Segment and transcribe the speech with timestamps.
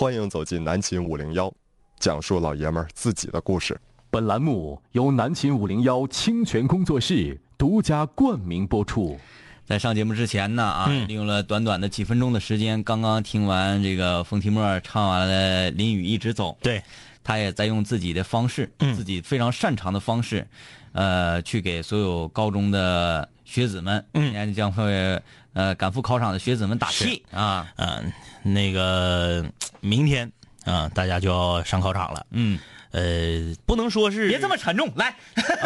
[0.00, 1.52] 欢迎走进南秦五零幺，
[1.98, 3.78] 讲述老爷们儿自己的故事。
[4.08, 9.20] 本栏目由南秦五零幺清泉工作室独家冠名播出。
[9.66, 16.82] 在上节目之前呢，啊，利用了短短的几分钟的时间，刚刚听完这个冯提莫唱完了《淋雨一直走》，对，
[17.22, 20.48] 他也在用自己的方式，自己非常擅长的方式，
[20.92, 25.20] 呃，去给所有高中的学子们，明年将会
[25.52, 28.12] 呃赶赴考场的学子们打气啊，嗯、
[28.42, 29.44] 那个
[29.80, 30.30] 明天
[30.64, 32.26] 啊、大家就要上考场了。
[32.30, 32.58] 嗯，
[32.90, 35.16] 呃，不能说是别这么沉重，来，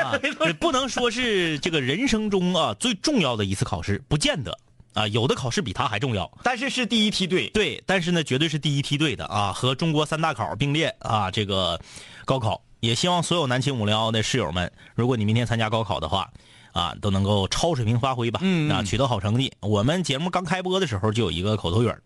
[0.02, 0.18] 啊，
[0.60, 4.56] 不能说是这个人生中啊最重要的一次考试，不见得。
[4.95, 6.30] 啊，有的考试比它还重要。
[6.45, 11.80] 但是是第一梯队，对，但是呢，绝对是第一梯队的啊，和中国三大考并列啊，这个
[12.24, 12.62] 高考。
[12.78, 16.30] 也希望所有南秦五零幺的室友们，如果你明天参加高考的话，
[16.74, 19.51] 啊，都能够超水平发挥吧，嗯啊，取得好成绩。
[19.60, 22.02] 我们节目刚开播的时候就有一个口头语儿，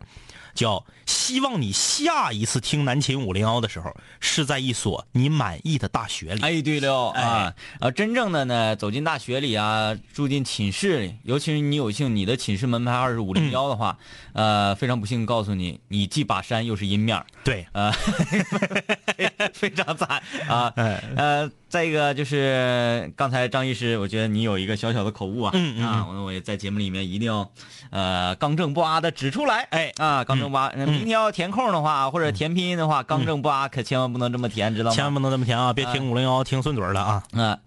[0.55, 6.43] 叫“希望你下一次听南秦五零幺的时候，是在一所你满意的大学里”。
[6.45, 13.97] 哎，对了哎啊，呃，真正的呢，走进大学里啊，住进寝室里，尤其是你有幸你的寝室门牌二十五零幺的话，
[14.35, 17.91] 呃，非常不幸告诉你，你既把山又是阴面儿对，啊，
[19.55, 20.73] 非常惨啊。
[20.77, 27.51] 哎，呃，再一个就是刚才张医师，我觉得你有一个小小的口误啊，嗯嗯啊，我我也在节目里面一定要
[27.91, 34.97] 呃刚正不阿的指出来，哎啊，刚正不阿，明天要填空的话或者填拼音的话，刚正不阿可千万不能这么填，知道吗？
[34.97, 35.73] 千万不能这么填啊！
[35.73, 37.23] 别听五零幺，听顺嘴儿了啊！
[37.33, 37.59] 啊，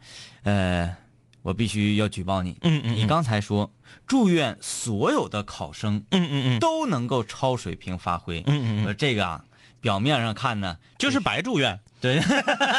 [0.43, 0.95] 呃，
[1.43, 2.57] 我必须要举报你。
[2.61, 3.71] 嗯嗯嗯你刚才说，
[4.07, 8.39] 祝愿所有的考生嗯嗯嗯都能够超水平发挥。
[8.39, 9.43] 嗯嗯嗯我说这个啊，
[9.79, 11.79] 表面上看呢，就是白祝愿。
[12.01, 12.19] 对，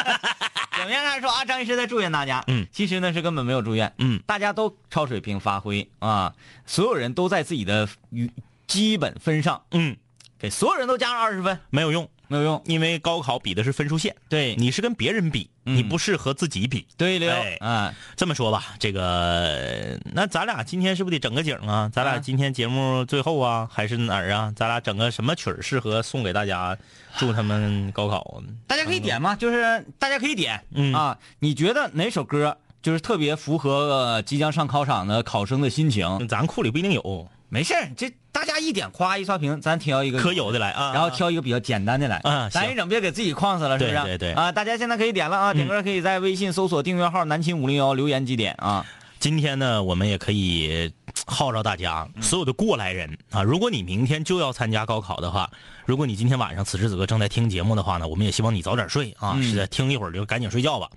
[0.83, 6.35] 表面上说啊，张医师在祝愿大家，嗯，其实呢是根本没有祝愿，嗯，大家都超水平发挥啊，
[6.67, 8.29] 所有人都在自己的与
[8.67, 9.97] 基本分上，嗯，
[10.41, 12.61] 给所有人都加上二十分，没有用，没有用。
[12.67, 16.87] 因为高考比的是分数线，对，你是跟别人比，嗯你不是和自己比。
[16.97, 21.91] 对了，哎啊，这么说吧，这个那咱俩今天是不是得整个景啊？
[21.93, 24.53] 咱俩啊今天节目最后啊，还是哪儿啊？
[24.57, 26.77] 咱俩整个什么曲儿适合送给大家，
[27.17, 28.43] 祝他们高考？
[28.67, 36.27] 大家可以点嘛，就是大家可以点，嗯啊，你觉得哪首歌就是特别符合、呃即将上考场的考生的心情？
[36.29, 40.91] 咱库里不一定有，没事儿这大家一点，夸一刷屏，咱挑一个可有的来啊。
[40.95, 43.97] 然后挑一个比较简单的来，啊行咱一整别给自己框死了，是不是？
[43.97, 48.87] 对对对啊，大家现在可以点了啊，点歌可以在微信搜索订阅号“南秦五零幺”留言几点啊。
[49.21, 50.91] 今天呢，我们也可以
[51.27, 55.51] 号召大家，所有的过来人啊，如果你明天就要参加高考的话，
[55.85, 60.89] 如果你今天晚上此时此刻正在听节目的话呢，我们也希望你早点睡啊，嗯是的，听一会儿就赶紧睡觉吧。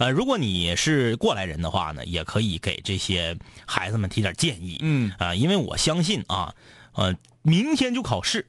[0.00, 4.78] 呃，如果你是过来人的话呢，也可以给这些孩子们提点建议。
[4.80, 6.54] 嗯啊、因为我相信啊，
[6.94, 8.46] 呃，明天就考试，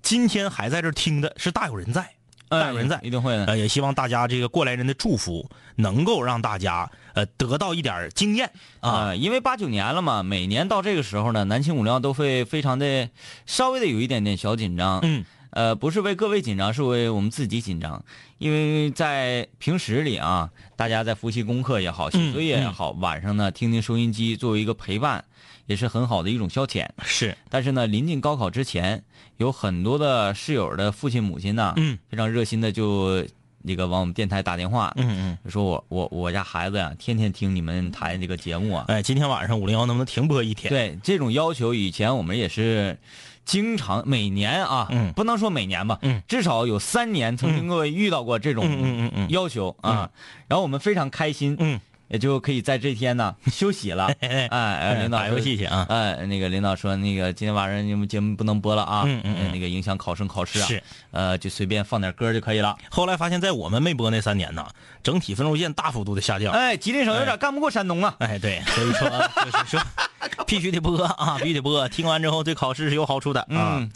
[0.00, 2.08] 今天还在这儿听的是大有人在，
[2.48, 3.00] 大有人在。
[3.02, 3.46] 一定会的。
[3.46, 8.90] 呃，也希望大家这个过来人的祝福，能够让大家呃得到一点经验啊。
[8.90, 13.10] 啊，因为八九年了嘛，每年到这个时候呢，南青五零幺都会非常的
[13.44, 15.00] 稍微的有一点点小紧张。
[15.02, 15.24] 嗯，
[15.56, 18.04] 呃，不是为各位紧张，是为我们自己紧张。
[18.36, 25.24] 因为在平时里啊，大家在复习功课也好，写作业也好，晚上呢听听收音机作为一个陪伴，
[25.64, 26.86] 也是很好的一种消遣。
[27.02, 29.02] 是，但是呢，临近高考之前，
[29.38, 33.26] 有很多的室友的父亲母亲呢，嗯，非常热心的就
[33.62, 35.50] 那个往我们电台打电话，嗯嗯。
[35.50, 42.98] 说我我我家孩子呀，天天听你们台这个节目啊，哎，今天晚上五零幺能不能停播一天？，对这种要求，以前我们也是
[43.46, 45.10] 经常每年啊，嗯。
[45.14, 46.22] 不能说每年吧，嗯。
[46.28, 50.10] 至少有三年曾经各位遇到过这种要求啊，
[50.48, 55.86] 然后我们非常开心，嗯，也就可以在这天呢 休息了， 哎，哎领导打游戏去啊。
[55.88, 62.76] 哎，那个领导说，那个今天晚上你们节目不能播了啊，嗯嗯那个影响考生考试啊，是，呃，就随便放点歌就可以了。
[62.90, 64.66] 后来发现，在我们没播那三年呢，
[65.02, 66.52] 整体分数线大幅度的下降。
[66.52, 68.14] 哎，吉林省有点干不过山东啊。
[68.18, 69.08] 哎，对，所以说
[69.44, 69.80] 就是说，
[70.46, 71.88] 必须得播啊，必须得播。
[71.88, 73.78] 听完之后对考试是有好处的啊。
[73.80, 73.90] 嗯，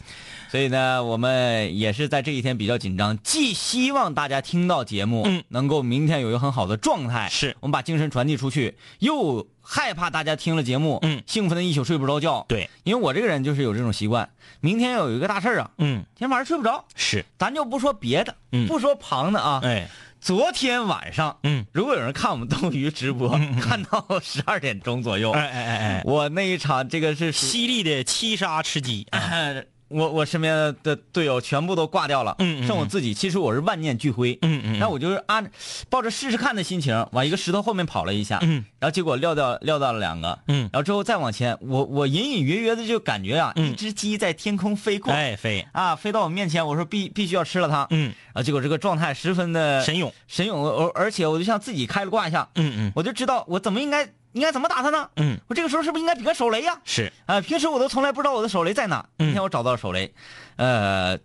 [0.50, 5.44] 所以呢，我们也是在这一天比较紧张，既希望大家听到节目，嗯。
[5.48, 7.56] 能够明天有一个很好的状态，是。
[7.60, 11.22] 我们把精神传递出去，又害怕大家听了节目，嗯。
[11.26, 12.44] 兴奋的一宿睡不着觉。
[12.48, 14.28] 对，因为我这个人就是有这种习惯，
[14.60, 18.66] 明天有一个大事儿啊，嗯，今天晚上睡不着，是，咱就不说别的，嗯。
[18.66, 19.88] 不说旁的啊，哎，
[20.20, 29.06] 昨天晚上，嗯，如果有人看我们斗鱼直播， 看到十二点钟左右，哎哎哎哎，我那一场这个是犀利的七杀吃鸡，
[29.90, 33.12] 我我身边的队友全部都挂掉了，剩我自己。
[33.12, 34.78] 其实我是万念俱灰，嗯嗯嗯。
[34.78, 35.50] 那我就是按
[35.88, 40.70] 抱着试试看的心情，往一个石头后面跑了一下，嗯，然后结果撂掉撂到了两个，嗯。
[40.72, 43.72] 然后之后再往前，我我隐隐约约的就感觉啊，嗯。
[43.72, 52.92] 一只鸡在天空飞过，哎，飞，啊，飞到我面前，我说必必须要吃了它，嗯，啊，结果这个状态十分的神勇，神勇，而而且我就像自己开了挂一下，嗯嗯。
[52.94, 55.08] 我就知道我怎么应该应该怎么打他呢？
[55.16, 56.80] 嗯，我这个时候是不是应该比个手雷呀？
[56.84, 59.26] 是，啊，平时我都从来不知道我的手雷在哪，嗯。
[59.26, 60.12] 今天我找到了手雷，
[60.56, 61.18] 呃，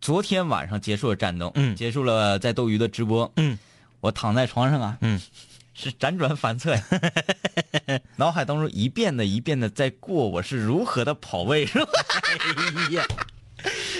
[0.00, 1.74] 昨天晚上结束了战斗，嗯。
[1.74, 3.58] 结束了在斗鱼的直播，嗯。
[4.00, 5.20] 我躺在床上啊，嗯，
[5.74, 6.82] 是辗转反侧呀，
[8.16, 11.90] 脑海当中一遍的一遍的在过我是如何的跑位，是吧？
[12.88, 13.04] 哎呀，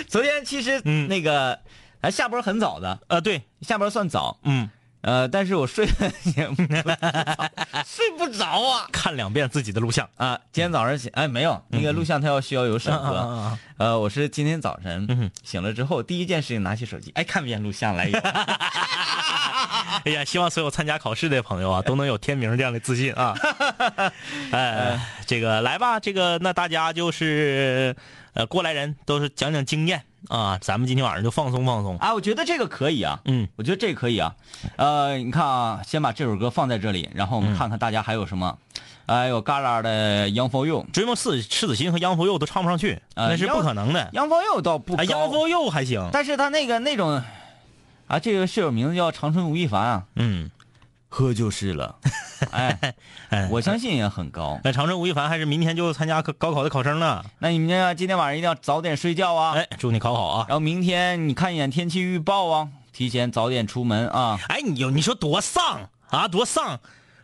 [0.06, 1.08] 昨天其实嗯。
[1.08, 1.58] 那个，
[2.00, 4.68] 还下播很早的，呃，对，下播算早，嗯，
[5.06, 6.56] 呃，但是我睡得也不
[7.86, 10.36] 睡不着啊 看两遍自己的录像，啊！
[10.50, 13.14] 今天早上醒，哎，没有那个录像，它要需要有审核。
[13.14, 18.18] 嗯嗯呃，我是今天早晨嗯醒了之后，第一件事情拿起手机，哎，看遍录像来一个。
[20.04, 23.32] 哎呀，希望所有参加考试的朋友啊，都能有天明这样的自信啊！
[24.50, 27.94] 哎，这个来吧，这个那大家就是
[28.36, 31.96] 呃过来人，都是讲讲经验啊，咱们今天晚上就放松放松。
[31.96, 34.34] 啊，我觉得这个可以啊，嗯，我觉得这个可以啊。
[34.76, 38.58] 呃，你看啊，先把这首歌放在这里，然后我们看看大家还有什么。
[39.06, 44.10] 哎有旮旯的《Young for You》，追梦四赤子心和 Young for You 都唱不上去，啊那是不可能的。
[44.16, 47.22] 《Young for You》倒不 Young for，You 还行，但是他那个那种，
[48.08, 50.50] 啊，这个室友名字叫长春吴亦凡啊，嗯，
[51.16, 51.98] 喝就是了。
[52.52, 52.94] 哎，
[53.30, 54.60] 哎我相信也很高。
[54.62, 57.24] 那长春吴亦凡还是明天就参加高高考的考生呢。
[57.38, 57.94] 那你们呢？
[57.94, 59.54] 今天晚上一定要早点睡觉啊。
[59.54, 60.44] 哎，祝你考好啊！
[60.46, 64.38] 然后明天你看一眼天气预报啊，提前早点出门啊。
[64.48, 66.78] 哎，你有你说多丧啊，多丧！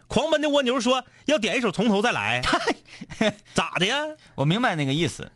[0.08, 2.40] 狂奔的蜗牛说要点一首《从头再来》，
[3.52, 3.96] 咋的呀？
[4.36, 5.30] 我明白那个意思，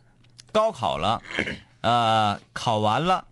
[0.51, 1.21] 高考了，
[1.81, 3.25] 呃，考完了，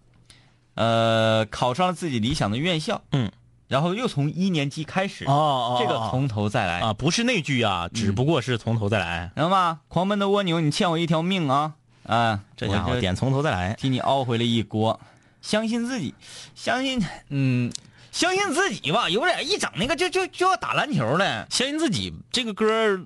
[0.75, 3.31] 呃，考上了自己理想的院校，嗯，
[3.67, 9.31] 然后又从一年级开始，哦这个从头再来，啊，不是那句啊，只不过是从头再来。
[9.35, 9.79] 知道吗？
[9.88, 11.73] 狂奔的蜗牛，你欠我一条命啊！
[12.03, 15.00] 啊，这家伙点从头再来，替你熬回了一锅，
[15.41, 16.13] 相信自己，
[16.53, 17.71] 相信，嗯，
[18.12, 21.47] 相信自己吧，有点一整那个就就就要打篮球了。
[21.50, 22.13] 相信自己。
[22.31, 23.00] 这个歌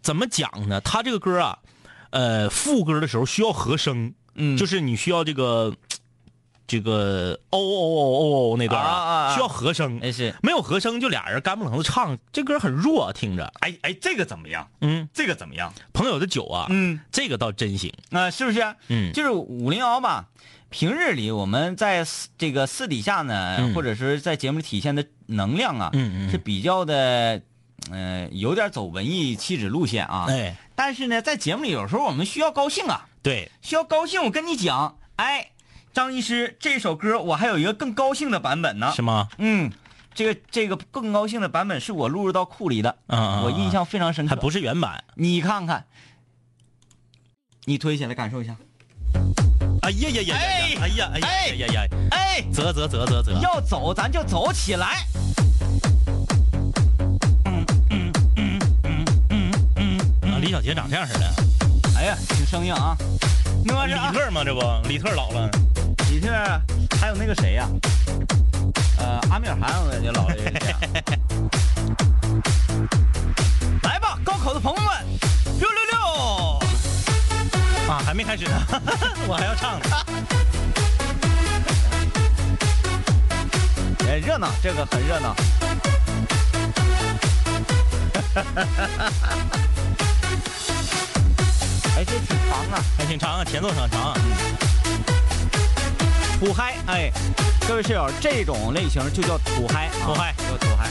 [0.00, 0.80] 怎么讲呢？
[0.80, 1.58] 他这个歌啊，
[2.10, 5.74] 呃，副歌的时候需要和声，嗯就是你需要这个
[6.68, 9.98] 这个哦哦哦哦哦那段啊啊啊需要和声。
[10.00, 13.50] 那是，没有和声，就俩人干不楞子唱，这歌很弱，听着。
[13.60, 14.68] 哎哎，这个怎么样？
[14.82, 15.72] 嗯，这个怎么样？
[15.92, 17.92] 朋友的酒啊，嗯，这个倒真行。
[18.10, 18.62] 啊、是不是？
[18.88, 20.28] 嗯就是五零幺吧。
[20.70, 22.04] 平日里我们在
[22.36, 27.40] 这个私底下呢，嗯或者是在节目里体现的能量啊，嗯嗯是比较的，
[27.90, 30.26] 呃，有点走文艺气质路线啊。
[30.28, 34.22] 哎，但是呢，在节目里有时候我们需要高兴啊，对，需要高兴。
[34.22, 35.52] 我跟你讲，哎，
[35.98, 38.92] 张医师这首歌我还有一个更高兴的版本呢。
[38.94, 39.28] 是吗？
[39.38, 39.68] 嗯，
[40.14, 44.30] 这个这个更高兴的版本是我录入到库里的，嗯嗯嗯我印象非常深刻。
[44.30, 45.02] 还不是原版。
[45.16, 45.86] 你看看，
[47.64, 48.54] 你推起来感受一下。
[49.82, 50.36] 哎呀呀呀呀！
[50.38, 51.82] 哎呀哎呀哎呀呀呀！
[52.12, 53.32] 哎，啧啧啧啧啧！
[53.42, 55.04] 要走咱就走起来。
[60.22, 61.57] 啊，李小杰长这样似的。
[61.98, 62.96] 哎呀，挺生硬啊。
[63.64, 64.44] 哪李特吗？
[64.44, 65.50] 这不，李特老了。
[66.08, 66.30] 李特，
[67.00, 67.68] 还有那个谁呀、
[68.98, 70.36] 呃，阿米尔汗我感觉老了。
[73.82, 74.88] 来吧，高考的朋友们，
[75.58, 75.98] 六六六！
[77.92, 78.64] 啊，还没开始呢，
[79.26, 79.86] 我还要唱呢。
[84.06, 85.34] 哎，热闹，这个很热闹。
[92.08, 92.84] 哎，这挺长啊。
[92.96, 94.14] 还挺长啊，前奏很长啊。
[96.40, 97.10] 土嗨，哎，
[97.66, 100.88] 各位室友，这种类型就叫土嗨，啊土嗨叫土嗨，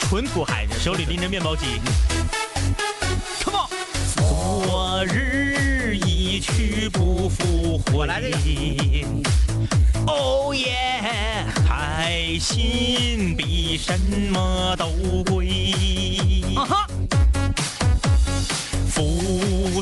[0.00, 1.80] 纯土嗨，手里拎着面包机。
[3.44, 3.68] ，come on，
[4.16, 7.92] 昨日一去不复回。
[7.92, 8.36] 我来这个。
[10.06, 11.44] 哦耶！
[11.68, 13.92] 开心比什
[14.32, 14.86] 么都
[15.24, 16.39] 贵。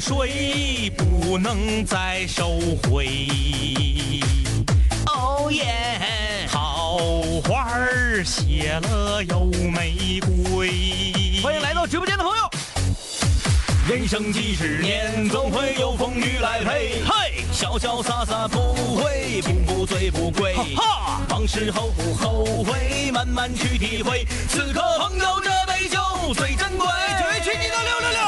[0.01, 3.27] 水不能再收回。
[5.07, 6.47] 哦耶！
[6.49, 6.99] 好
[7.45, 11.13] 花儿谢了有玫瑰。
[11.43, 12.51] 欢迎来到直播间的朋友。
[13.89, 17.03] 人生几十年，总会有风雨来陪。
[17.05, 20.55] 嘿，潇潇洒洒不会，不不醉不归。
[20.77, 24.27] 哈，往事后不后悔，慢慢去体会。
[24.49, 25.99] 此刻朋友这杯酒
[26.35, 26.87] 最珍贵。
[27.43, 28.28] 举起你的六六六，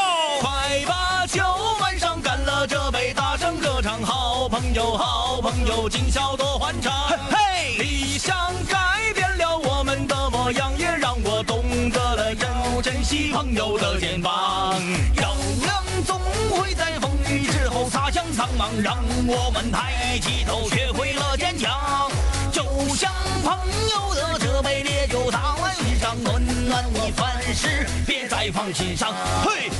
[6.71, 6.93] 宵多欢畅。
[7.31, 14.81] 嘿，理想改变了我们的模样，也让我懂得了要珍惜朋友的肩膀。
[15.17, 15.35] 阳
[15.65, 22.11] 光总会在风雨之后擦向苍茫，让我们抬起头，学会了坚强。
[22.53, 22.63] 就
[22.95, 23.13] 像
[23.43, 23.59] 朋
[23.91, 29.13] 友的这杯烈酒，打完一场暖暖你凡事别再放心上。
[29.45, 29.71] 嘿，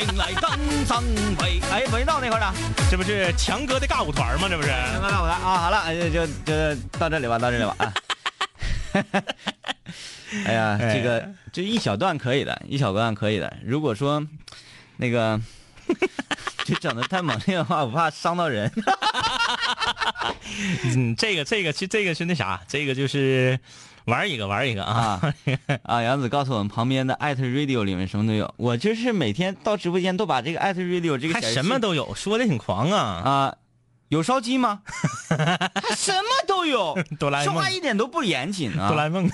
[0.00, 1.04] 真情来当三
[1.36, 1.60] 杯。
[1.70, 2.54] 哎，没到那块儿呢。
[2.90, 4.48] 这不是强哥的尬舞团吗？
[4.48, 4.70] 这不是？
[4.70, 7.92] 那那我来啊，好了，就就就到这里吧，到这里吧啊。
[10.46, 13.54] 哎呀，这个这一小段可以的，一小段可以的。
[13.62, 14.26] 如果说
[14.96, 15.38] 那个
[16.64, 18.72] 就整的太猛烈的话，我怕伤到人。
[20.84, 23.60] 嗯，这个这个是这个是那啥，这个就是
[24.06, 25.20] 玩一个玩一个啊。
[25.20, 25.34] 啊
[25.84, 26.02] 啊！
[26.02, 28.52] 杨子告诉我们，旁边的艾特 radio 里面什么都有。
[28.56, 32.98] 我就是每天到直播间都把这个艾特 radio 这个还什么都有，说的挺狂啊！
[33.00, 33.54] 啊，
[34.08, 34.82] 有烧鸡吗？
[35.96, 38.88] 什么都有， 哆啦 A 梦说话，一点都不严谨啊！
[38.90, 39.30] 哆啦 A 梦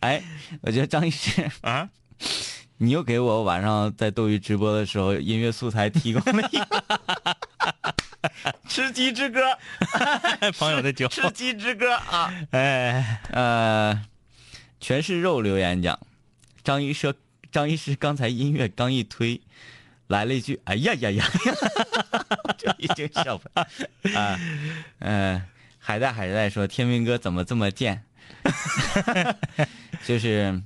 [0.00, 0.22] 哎，
[0.62, 1.88] 我觉得张医师，啊，
[2.78, 6.84] 你又给我晚上在斗鱼直播的时候音乐素材提供了一个
[8.68, 9.40] 吃鸡之歌，
[10.58, 12.32] 朋友的酒， 吃鸡之歌啊！
[12.50, 14.04] 哎，呃，
[14.80, 15.98] 全是肉留言讲，
[16.64, 17.14] 张医生，
[17.52, 19.40] 张医师刚才音乐刚一推，
[20.08, 21.24] 来了一句“哎呀呀呀”，
[22.58, 23.48] 就已经笑不
[24.16, 24.38] 啊，
[25.00, 25.42] 呃，
[25.78, 28.02] 海带海带说天明哥怎么这么贱，
[30.04, 30.60] 就是。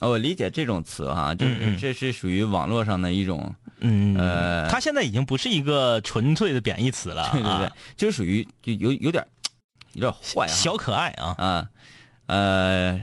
[0.00, 4.16] 哦我理解这种词哈、就是这是属于网络上的一种，嗯。
[4.16, 9.24] 呃他现在已经不是一个纯粹的贬义词了，对对对啊，就属于就有有点
[9.92, 11.68] 有点坏啊，小可爱啊，啊，
[12.26, 13.00] 呃，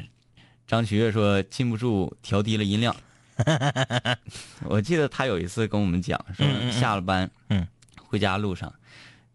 [0.68, 2.96] 张启月说禁不住调低了音量。
[4.66, 7.68] 我记得他有一次跟我们讲，说下了班，嗯，
[8.04, 8.72] 回家路上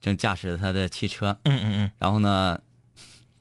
[0.00, 2.60] 正驾驶着他的汽车，嗯嗯嗯，然后呢，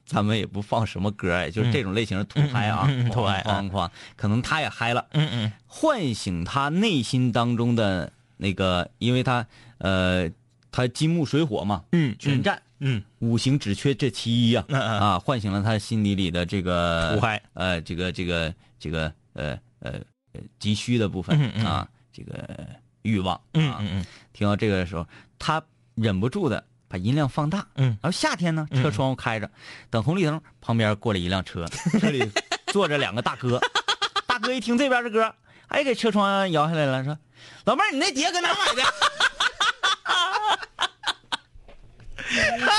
[0.06, 5.52] 咱们也不放什么歌，哎，就是这种类型的土嗨啊，土嗨哐哐哐，可能他也嗨了，嗯嗯。
[5.66, 9.44] 唤醒他内心当中的那个，因为他
[9.78, 10.30] 呃，
[10.70, 12.62] 他金木水火嘛，嗯全占。
[12.78, 13.02] 嗯。
[13.18, 19.92] 五行只缺这其一呀、啊，唤醒了他心底里的这个土嗨呃，这个这个这个呃呃
[20.32, 22.68] 呃急需的部分啊，这个
[23.02, 25.06] 欲望嗯嗯听到这个的时候，
[25.38, 25.60] 他
[25.94, 27.66] 忍不住的把音量放大。
[27.76, 29.50] 嗯然后夏天呢，车窗户开着，
[29.90, 31.66] 等红绿灯，旁边过来一辆车，
[32.00, 32.30] 车里
[32.66, 33.60] 坐着两个大哥。
[34.26, 35.34] 大哥一听这边的歌，
[35.68, 37.16] 哎，给车窗摇下来了，说
[37.64, 38.82] ：“老妹儿，你那碟搁哪买的？”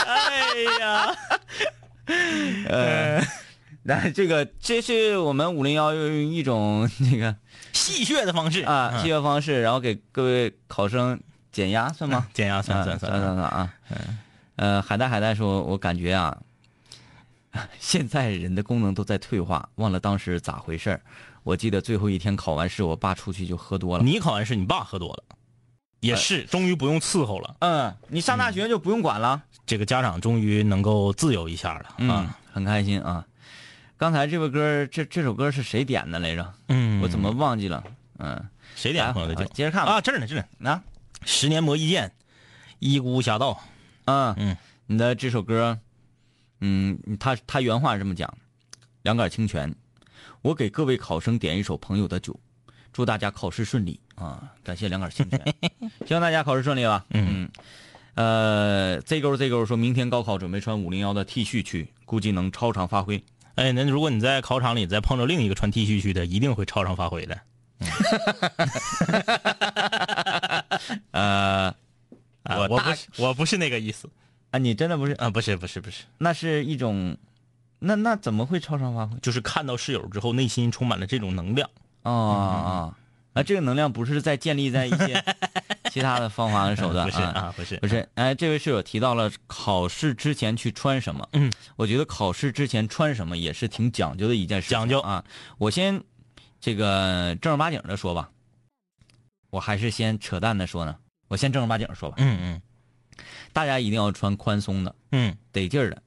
[0.06, 1.16] 哎呀，
[2.70, 3.22] 呃，
[3.84, 7.36] 那这个这是我们五零幺用一种那个
[7.74, 11.20] 戏谑的方式啊戏谑方式，然后给各位考生
[11.58, 12.28] 减压算吗？
[12.36, 13.74] 减压算啊算算算算，算啊！
[14.58, 16.38] 呃，海带海带说，我感觉啊，
[17.80, 21.02] 现在人的功能都在退化，忘了当时咋回事儿。
[21.42, 24.04] 我记得最后一天考完试，我爸出去就喝多了。
[24.04, 25.24] 你考完试，你爸喝多了，
[26.02, 29.42] 也是，终于不用伺候了，嗯，你上大学就不用管了。
[29.66, 33.26] 这个家长终于能够自由一下了嗯啊，，很开心啊。
[33.98, 36.54] 刚才这个歌，这这首歌是谁点的来着？
[36.68, 37.84] 嗯我怎么忘记了？
[38.20, 38.40] 嗯，
[38.76, 39.34] 谁点朋友？
[39.48, 40.84] 接着看吧啊，这儿呢，这儿呢，啊，
[41.26, 42.12] 十年磨一剑，
[42.80, 43.62] 一孤侠道，
[44.06, 44.56] 啊嗯，
[44.86, 45.80] 你的这首歌，
[46.62, 48.32] 嗯，他他原话是这么讲：
[49.02, 49.74] 两杆清泉，
[50.42, 52.38] 我给各位考生点一首朋友的酒，
[52.94, 54.54] 祝大家考试顺利啊！
[54.64, 55.42] 感谢两杆清泉，
[56.08, 57.06] 希望大家考试顺利吧。
[57.10, 57.50] 嗯，
[58.16, 63.24] 呃，Z 勾 Z 勾说明天高考准备穿五零幺的 T 恤去，估计能超常发挥。
[63.56, 67.40] 哎，那如果你在考场里再碰着另一个穿 T 恤去的，一定会超常发挥的。
[71.18, 71.76] 呃，
[72.44, 74.10] 啊，我大我不是我不是那个意思
[74.52, 75.14] 啊，你真的不是？
[75.14, 77.18] 啊，不是不是不是，那是一种，
[77.80, 79.18] 那那怎么会超常发挥？
[79.20, 81.68] 就是看到室友之后，内心充满了这种能量。
[82.04, 82.98] 啊啊，
[83.34, 85.22] 啊，这个能量不是在建立在一些
[85.92, 91.28] 其他的方法和手段不是啊，不是不是，哎，这位室友提到了考试之前去穿什么。
[91.34, 94.70] 嗯，我觉得考试之前穿什么也是挺讲究的一件事。
[94.70, 95.26] 讲究啊！
[95.58, 96.02] 我先
[96.62, 98.30] 这个正儿八经的说吧，
[99.50, 100.96] 我还是先扯淡的说呢。
[101.28, 102.62] 我先正儿八经说吧，嗯嗯
[103.54, 106.02] 大家一定要穿宽松的、嗯得劲儿的，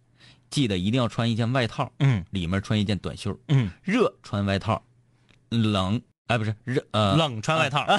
[0.51, 3.37] 记得一定要穿一件外套，嗯里面穿一件短袖。
[3.49, 4.83] 嗯，热穿外套，
[5.49, 7.85] 冷哎不是热呃冷穿外套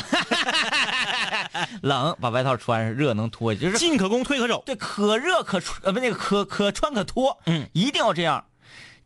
[1.81, 4.63] 冷把外套穿上，热能脱，就是进可攻，退可守。
[4.65, 8.45] 对，可热可穿，呃，不，那个可可穿可脱，嗯，一定要这样，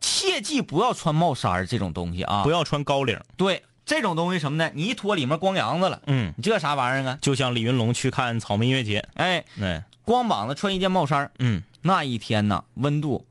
[0.00, 3.18] 切记不要穿帽衫这种东西啊，不要穿高领。
[3.36, 4.70] 对，这种东西什么呢？
[4.74, 7.18] 你一脱里面光阳子了，嗯，你这啥玩意儿啊？
[7.22, 13.24] 就像李云龙去看草莓音乐节，哎，哎，光膀子穿一件帽衫儿嗯，那一天呐，温度，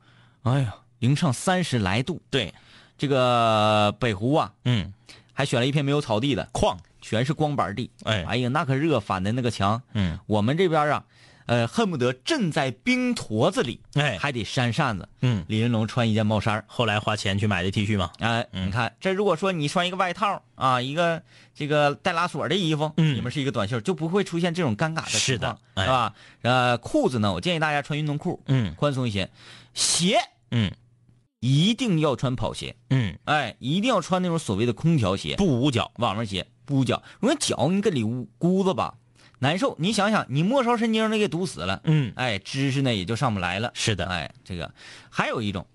[0.43, 2.21] 哎呀，零上三十来度。
[2.29, 2.53] 对，
[2.97, 4.93] 这个北湖啊，嗯，
[5.33, 7.91] 还选了一片没有草地的，矿，全是光板地。
[8.05, 9.81] 哎哎呀，那可热反的那个墙。
[9.93, 11.03] 嗯，我们这边啊，
[11.45, 15.07] 呃，恨不得震在冰坨子里，哎，还得扇扇子。
[15.21, 18.67] 嗯，李云龙穿一件帽衫后来花钱去买的 T 恤嘛，哎，嗯。
[18.67, 21.21] 你看，这如果说你穿一个外套啊，一个
[21.53, 23.15] 这个带拉锁的衣服，嗯。
[23.15, 26.13] 里面是一个短袖，就不会出现这种尴尬的情是的是吧？
[26.41, 28.73] 呃，裤子呢，我建议大家穿运动裤，嗯。
[28.75, 29.29] 宽松一些。
[29.73, 30.17] 鞋
[30.51, 30.71] 嗯。
[31.41, 37.03] 一定要穿跑鞋，嗯，哎，一定要穿那种所谓的空调鞋，不捂脚，网面鞋，不捂脚。
[37.21, 38.95] 因为脚你搁里捂箍子吧，
[39.45, 39.75] 难受。
[39.77, 43.71] 你想想，你末梢神经都给堵死了，嗯，哎，知识呢也就上不来了。
[43.75, 44.71] 是的，哎，这个
[45.09, 45.65] 还有一种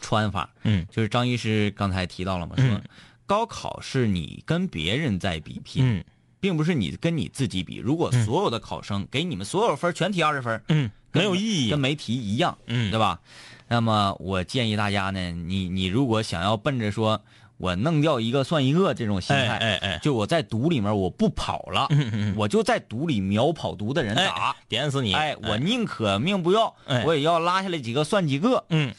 [0.00, 2.82] 穿法，嗯就是张医师刚才提到了嘛，说嗯
[3.26, 6.04] 高考是你跟别人在比拼，嗯
[6.40, 7.76] 并不是你跟你自己比。
[7.76, 13.20] 如果所有的考生给你们所有分全提二十分，嗯，没有意义跟，没提一样，嗯对吧？
[13.68, 17.20] 那么我建议大家呢，你你如果想要奔着说
[17.58, 24.50] 我弄掉一个算一个这种心态，哎哎哎，就我在毒里面我不跑了，嗯嗯我就在毒里秒跑毒的人打。
[24.50, 27.04] 哎，点死你，哎，我宁可命不要，哎。
[27.04, 28.64] 我也要拉下来几个算几个。
[28.68, 28.94] 嗯，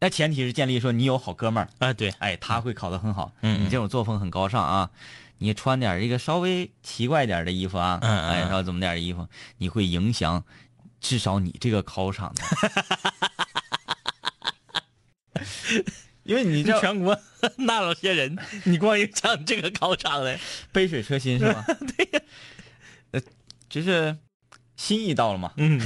[0.00, 3.32] 那前提是建立说你有好哥们儿，哎对，哎，他会考得很好。
[3.40, 3.64] 嗯嗯。
[3.64, 4.90] 你这种作风很高尚啊。
[5.38, 10.42] 你穿点这个稍微奇怪点的衣服啊，哎，嗯然后怎么点的衣服，你会影响
[10.98, 12.42] 至少你这个考场的，
[16.26, 17.18] 因为你这全国
[17.58, 20.38] 那老些人，你光影响这个考场的，
[20.72, 21.64] 杯水车薪是吧？
[21.96, 22.20] 对呀，
[23.12, 23.20] 呃，
[23.68, 24.16] 就是
[24.76, 25.52] 心意到了嘛。
[25.56, 25.80] 嗯，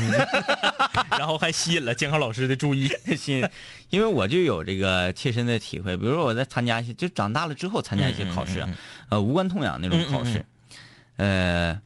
[1.19, 3.47] 然后还吸引了监考老师的注意，心，
[3.91, 8.69] 因为我就有这个切身的体会，比如说我在参加一些，就长大了之后参加一些考试啊，
[9.11, 10.45] 呃，无关痛痒那种考试，
[11.17, 11.81] 呃，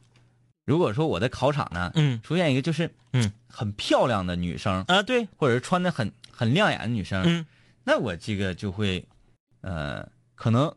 [0.65, 2.21] 如果说我在考场呢，嗯。
[2.23, 3.31] 出现一个就是嗯。
[3.47, 7.45] 很漂亮的女生，啊对，或者是穿的很很亮眼的女生，嗯
[7.85, 9.05] 那我这个就会，
[9.61, 10.75] 呃，可能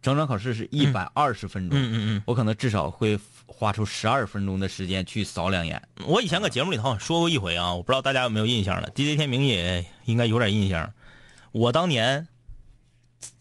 [0.00, 5.82] 整场考试是一百二十分钟，嗯嗯我可能至少会花出十二分钟的时间去扫两眼。
[5.96, 10.92] 嗯，我以前搁节目里头说过一回啊，我不知道大家有没有印象了，DJ 天明也应该有点印象。
[11.52, 12.28] 我当年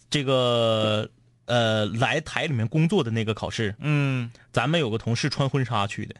[0.10, 1.10] 这个
[1.46, 6.16] 呃来台里面工作的那个考试，嗯，咱们有个同事穿婚纱去的，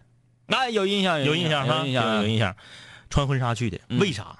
[0.48, 2.56] 那有印象，有印象哈，有印象，有印象，
[3.10, 4.38] 穿婚纱去的，嗯为啥？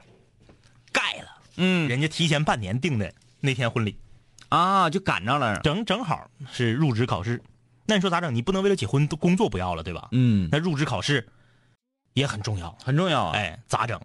[1.60, 3.98] 嗯，人家提前半年定的那天婚礼，
[4.48, 5.60] 啊，就赶上了。
[5.60, 7.44] 正正好是入职考试。
[7.86, 8.34] 那你说咋整？
[8.34, 10.08] 你不能为了结婚工作不要了，对吧？
[10.14, 11.28] 嗯，那入职考试
[12.14, 12.78] 也很重要。
[12.84, 14.00] 很重要啊。，哎，咋整？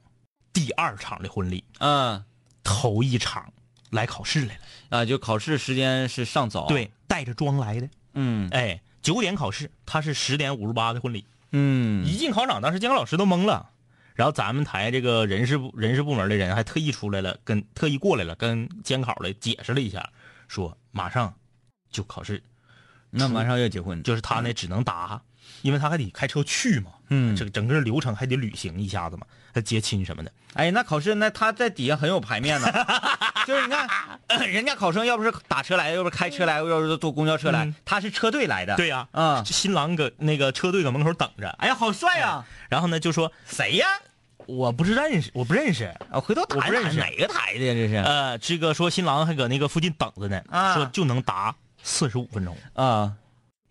[0.52, 2.24] 第二场的婚礼，嗯
[2.64, 3.52] 头一场
[3.90, 4.60] 来考试来了。
[4.98, 7.88] 啊，就考试时间是上早。，对，带着妆来的。
[8.14, 11.24] 嗯哎，九点考试，他是十点五十八的婚礼。
[11.52, 13.70] 嗯一进考场，当时监考老师都懵了。
[14.14, 20.08] 然后咱们台这个人事部人事部门的人还特意出来了，跟特意过来了，跟监考的解释了一下，
[20.46, 21.34] 说马上
[21.90, 22.42] 就考试，
[23.10, 25.20] 那马上要结婚，就是他呢只能答，
[25.62, 30.32] 因为他还得开车去嘛，嗯这个整个流程还得履行一下子嘛，他接亲什么的。
[30.54, 32.68] 哎，那考试那他在底下很有排面呢，
[33.46, 38.76] 就是你看，人家考生要不是打车来，要不是开车来，要不是坐公交车来，嗯他是车队来的。
[38.76, 42.44] 对呀、啊，新郎搁那个车队搁门口等着，哎呀，好帅呀！
[42.68, 43.86] 然后呢就说谁呀？
[44.46, 45.84] 我不是认识，我不认识。
[46.10, 47.74] 啊，回头打我不认识哪个台的呀？
[47.74, 53.12] 这是呃，这个说新郎还搁那个附近等着呢，啊说就能答四十五分钟，啊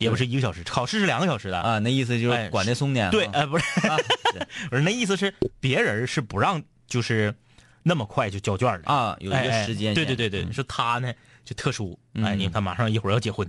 [0.03, 1.59] 也不是一个小时，考试是两个小时的。
[1.59, 3.09] 啊，那意思就是哎管得松点。
[3.09, 3.97] 对，啊呃，不是，啊
[4.69, 7.33] 不是，那意思是别人是不让，就是
[7.81, 9.91] 那么快就交卷的，啊，有一哎个时间。
[9.91, 11.11] 哎对对对对，你说他呢
[11.43, 13.47] 就特殊，嗯哎，因为他马上一会儿要结婚，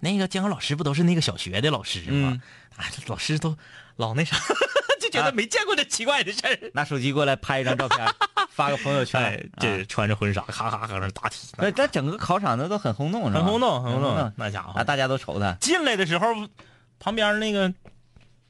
[0.00, 2.40] 那个监考老师不都是那个小学的老师吗嗯？
[2.76, 3.56] 啊，这老师都
[3.96, 4.44] 老那啥，就
[5.14, 6.58] 觉得没见过这奇怪的事儿。
[6.74, 8.06] 拿手机过来拍一张照片，
[8.50, 9.20] 发个朋友圈。
[9.22, 16.26] 哎，这啊穿着婚纱，咔咔搁那答题，那这整个考场那都很轰动，很轰动，很轰动那家伙啊，大家都瞅他进来的时候，
[16.98, 17.72] 旁边那个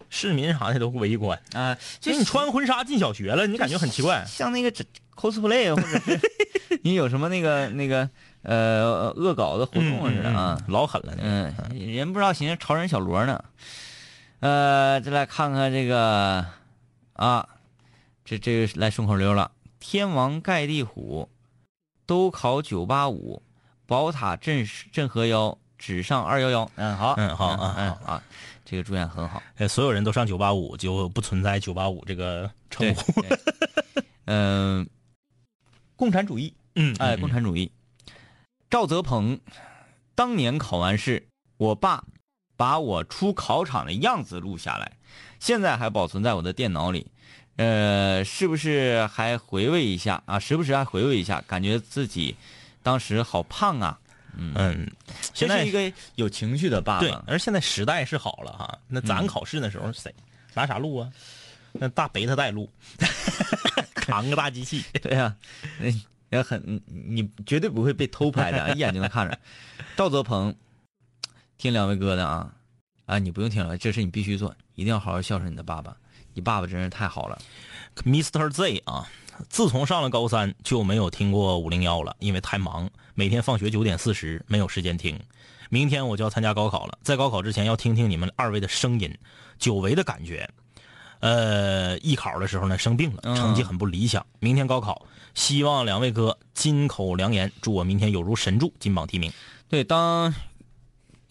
[0.09, 1.40] 市民啥的都围观。
[1.53, 4.24] 啊，就你穿婚纱进小学了，你感觉很奇怪。
[4.27, 4.72] 像那个
[5.14, 6.20] cosplay 或者是
[6.83, 8.09] 你有什么那个那个
[8.42, 10.59] 呃恶搞的活动似的啊。
[10.61, 11.14] 嗯老狠了。
[11.18, 13.42] 嗯，人不知道寻思潮人小罗呢。
[14.44, 16.44] 呃，再来看看这个
[17.14, 17.48] 啊，
[18.26, 19.50] 这这个来顺口溜了。
[19.80, 21.30] 天王盖地虎，
[22.04, 23.42] 都考九八五，
[23.87, 26.70] 宝塔镇镇河妖，只上二幺幺。
[26.74, 28.22] 嗯，好，嗯好嗯嗯啊，
[28.66, 29.42] 这个祝愿很好。
[29.57, 33.38] 呃，所有人都上九八五，就不存在九八五这个称呼。，对
[34.26, 34.87] 嗯，
[35.96, 37.72] 共产主义，嗯，哎，嗯共产主义。
[38.68, 39.40] 赵泽鹏
[40.14, 42.04] 当年考完试，我爸
[42.57, 44.93] 把我出考场的样子录下来，
[45.38, 47.07] 现在还保存在我的电脑里。
[47.57, 50.38] 呃，是不是还回味一下啊？
[50.38, 52.37] 时不时还回味一下，感觉自己
[52.83, 53.99] 当时好胖啊。
[54.37, 54.90] 嗯，
[55.33, 57.23] 现在这是一个有情绪的爸对，爸。
[57.29, 58.79] 而现在时代是好了哈。
[58.88, 60.12] 那咱考试的时候谁
[60.55, 61.09] 拿啥录啊？
[61.71, 62.69] 那大贝塔带录，
[63.95, 64.83] 扛个大机器。
[65.01, 65.33] 对呀、
[65.79, 65.88] 那
[66.31, 69.38] 也很你你绝对不会被偷拍的啊，一眼就能看着。
[69.97, 70.53] 赵泽鹏，
[71.64, 72.53] 听两位哥的啊
[73.07, 75.96] 啊，你不用听了，这事你必须做，一定要好好孝顺你的爸爸，
[76.35, 77.38] 你爸爸真是太好了。
[78.05, 78.50] Mr.
[78.50, 79.09] Z 啊，
[79.48, 85.18] 自从上了高三就没有听过五零幺了，因为太忙，每天放学九点四十没有时间听。
[85.70, 89.11] 明天我就要参加高考了，在高考之前要听听你们二位的声音，
[89.59, 90.46] 久违的感觉。
[91.20, 94.27] 呃，艺考的时候呢生病了，嗯成绩很不理想。
[94.38, 99.33] 明天高考，希望两位哥金口良言，祝我明天有如神助，金榜题名。
[99.66, 100.33] 对，当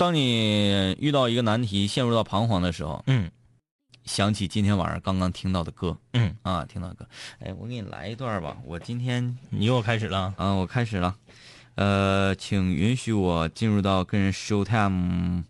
[0.03, 3.31] 当你遇到一个难题，陷入到彷徨的时候，嗯
[4.03, 7.07] 想起今天晚上刚刚听到的歌嗯，啊，听到的歌，
[7.39, 8.57] 哎，我给你来一段吧。
[8.65, 10.33] 我今天你又开始了。
[10.37, 11.17] 啊，我开始了，
[11.75, 15.45] 呃，请允许我进入到跟人 show time，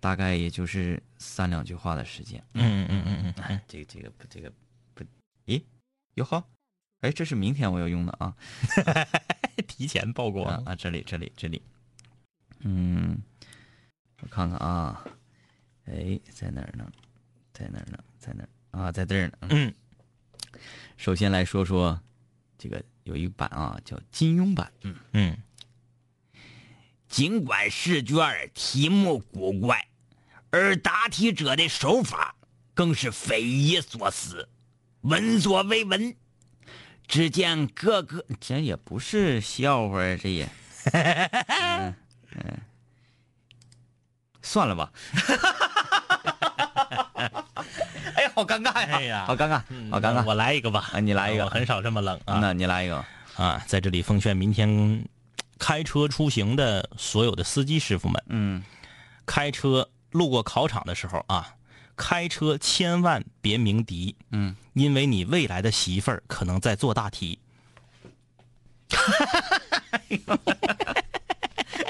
[0.00, 2.42] 大概也就是三两句话的时间。
[2.54, 4.52] 嗯嗯嗯嗯嗯，这个这个不这个
[4.92, 5.04] 不，
[5.46, 5.62] 咦，
[6.14, 6.42] 哟呵，
[7.02, 8.34] 哎，这是明天我要用的啊
[9.68, 10.52] 提前曝光。
[10.52, 11.62] 啊啊，这里这里这里，
[12.58, 13.16] 嗯，
[14.24, 15.04] 我看看啊，
[15.84, 16.90] 哎，在哪儿呢？
[17.52, 17.98] 在哪儿呢？
[18.18, 18.48] 在哪儿
[18.80, 18.90] 啊？
[18.90, 19.48] 在这儿呢。
[19.50, 19.74] 嗯
[20.96, 22.00] 首先来说说
[22.56, 24.72] 这个有一版啊，叫金庸版。
[24.80, 25.36] 嗯，嗯
[27.06, 29.86] 尽管试卷题目古怪，
[30.50, 32.34] 而答题者的手法
[32.72, 34.48] 更是匪夷所思，
[35.02, 36.16] 闻所未闻。
[37.06, 40.48] 只见各个这也不是笑话啊，这也，
[40.92, 41.94] 嗯
[42.36, 42.60] 嗯，
[44.44, 44.92] 算了吧。
[48.14, 48.96] 哎呀，好尴尬呀！
[48.96, 50.24] 哎呀好尴尬，好尴尬。
[50.24, 50.90] 我来一个吧。
[50.92, 52.38] 啊你来一个我很少这么冷啊。
[52.40, 53.04] 那你来一个。
[53.36, 55.04] 啊，在这里奉劝明天
[55.58, 58.62] 开车出行的所有的司机师傅们，嗯，
[59.26, 61.54] 开车路过考场的时候啊，
[61.96, 67.38] 开车千万别鸣笛，嗯，因为你未来的媳妇儿可能在做大题。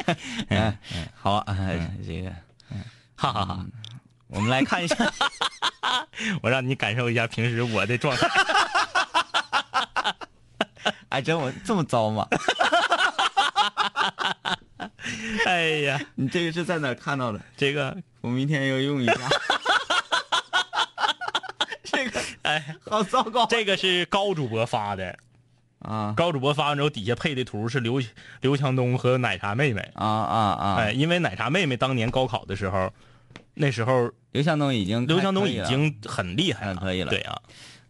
[0.49, 0.79] 哎，
[1.14, 2.33] 好啊，哎这个，
[3.25, 3.65] 哈哈哈！
[4.27, 4.95] 我们来看一下。
[6.43, 8.29] 我让你感受一下平时我的状态。
[11.09, 12.29] 哎，真我这么糟吗？
[15.47, 17.41] 哎呀，你这个是在哪看到的？
[17.57, 19.15] 这个我明天要用一下。
[21.85, 23.47] 这个，哎，好糟糕。
[23.47, 25.17] 这个是高主播发的，
[25.79, 28.03] 啊高主播发完之后底下配的图是刘
[28.43, 29.81] 刘强东和奶茶妹妹。
[29.95, 30.75] 啊啊啊！
[30.81, 32.93] 哎，因为奶茶妹妹当年高考的时候，
[33.55, 37.43] 那时候刘强东已经刘强东已经很厉害了，嗯可以了对啊，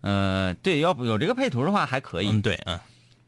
[0.03, 2.29] 呃，对，要不有这个配图的话还可以。
[2.29, 2.79] 嗯，对，嗯，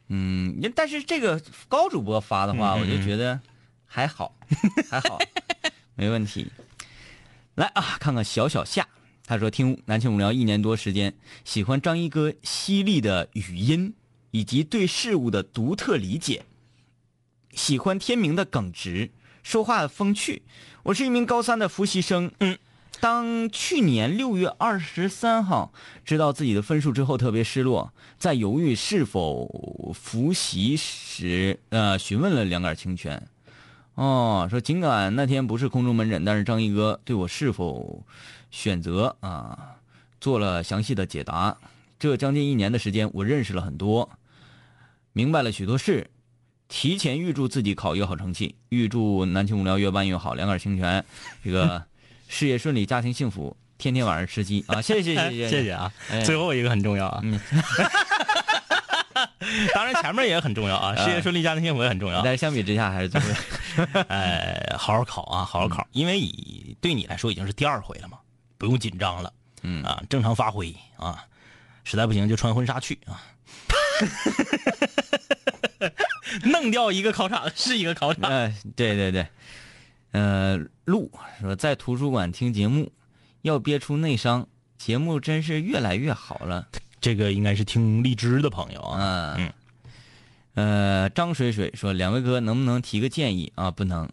[0.09, 3.39] 嗯，但是这个高主播发的话，我就觉得
[3.85, 4.37] 还好，
[4.89, 5.17] 还好，
[5.95, 6.47] 没问题。
[7.55, 8.87] 来啊，看看小小夏，
[9.25, 13.95] 他说听南青五聊一年多时间，喜欢张一哥犀利的语音
[14.29, 16.45] 以及对事物的独特理解，
[17.53, 19.09] 喜欢天明的耿直，
[19.41, 20.43] 说话的风趣。
[20.87, 22.57] 我是一名高三的复习生，嗯。
[23.01, 25.73] 当去年六月二十三号
[26.05, 33.27] 知道自己的分数之后，特别失落，在犹豫是否复习时，呃，询问了两杆清泉。
[33.95, 38.05] 哦，说尽管那天不是空中门诊，但是张一哥对我是否
[38.49, 39.75] 选择啊
[40.21, 41.57] 做了详细的解答。
[41.99, 44.09] 这将近一年的时间，我认识了很多，
[45.11, 46.09] 明白了许多事。
[46.67, 51.03] 提前预祝自己考一个好成绩，预祝南青无聊越办越好，两杆清泉，
[51.43, 51.83] 这个
[52.27, 54.63] 事业顺利，家庭幸福，天天晚上吃鸡。
[54.67, 54.81] 啊！
[54.81, 55.71] 谢谢谢谢谢谢。
[55.73, 56.21] 啊哎。
[56.23, 57.39] 最后一个很重要啊，嗯。
[59.73, 62.21] 当然前面也很重要啊，事业顺利，家庭幸福也很重要。
[62.21, 63.27] 但是相比之下还是最后
[64.09, 68.19] 哎，好好考啊，好好考，因为以对你来说已经是第二回了嘛，
[68.57, 69.83] 不用紧张了，嗯。
[69.83, 71.23] 啊，正常发挥啊，
[71.85, 73.23] 实在不行就穿婚纱去啊，
[76.45, 78.29] 弄掉一个考场是一个考场。
[78.29, 79.27] 呃，对对对，
[80.11, 82.91] 呃，路说在图书馆听节目，
[83.41, 86.67] 要憋出内伤，节目真是越来越好了。
[86.99, 89.53] 这个应该是听荔枝的朋友啊，啊，嗯，
[90.55, 93.69] 呃，张水水说，两位哥能不能提个建议啊？
[93.69, 94.09] 不能。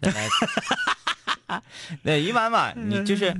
[0.00, 0.28] 来
[2.04, 3.34] 对，一般吧，你就是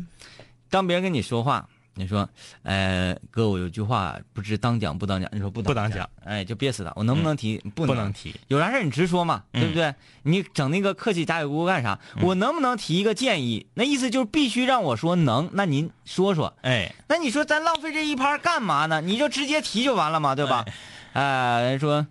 [0.70, 2.28] 当别人跟你说话，你说，
[2.62, 6.92] 呃，哥，我有句话不知当讲不当讲，你说不不当讲讲，哎，就憋死他。
[6.94, 7.56] 我能不能提？
[7.74, 8.34] 不不能提。
[8.48, 9.94] 有啥事儿你直说嘛，嗯对不对？
[10.22, 11.98] 你整那个客气假有姑干啥？
[12.20, 13.66] 我能不能提一个建议？
[13.72, 15.48] 那意思就是必须让我说能。
[15.54, 16.54] 那您说说。
[16.60, 19.00] 哎，那你说咱浪费这一盘干嘛呢？
[19.00, 20.66] 你就直接提就完了嘛，对吧？
[21.14, 22.06] 哎，人说，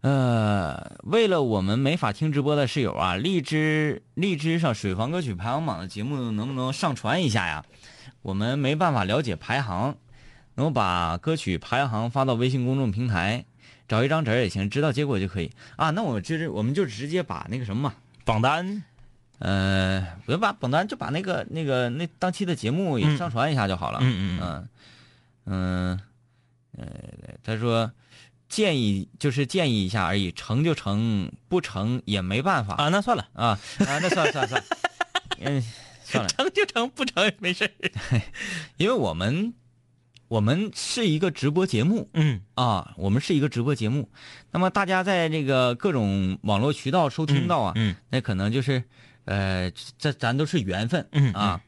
[0.00, 7.62] 呃，为了我们没法听直播的室友啊，荔枝荔枝上水房歌曲排行榜的节目能不能上传一下呀？
[8.26, 9.96] 我们没办法了解排行，
[10.56, 13.44] 能把歌曲排行发到微信公众平台，
[13.86, 15.52] 找一张纸也行，知道结果就可以。
[15.76, 15.90] 啊。
[15.90, 18.82] 那我就是我们就直接把那个什么嘛，榜单？
[19.38, 24.00] 呃，不用把榜单，就把那个那个那当期的节目也上传一下就好了。
[24.02, 24.68] 嗯嗯嗯。
[25.48, 26.00] 嗯
[26.78, 26.86] 呃，
[27.44, 27.92] 他说
[28.48, 32.74] 建议就是建议一下而已，成就成，不成也没办法。
[32.74, 33.46] 啊，那算了，啊
[33.86, 34.66] 啊，那算了算了算了，
[35.38, 35.62] 嗯，
[36.06, 38.20] 算了， 成就成，不成也没事儿。
[38.78, 39.52] 因为我们
[40.28, 42.40] 我们是一个直播节目嗯。
[42.54, 44.08] 啊，我们是一个直播节目，
[44.52, 48.82] 那么大家在这个各种网络渠道收听到啊，嗯那可能就是，
[49.24, 51.60] 呃，这咱都是缘分，嗯啊，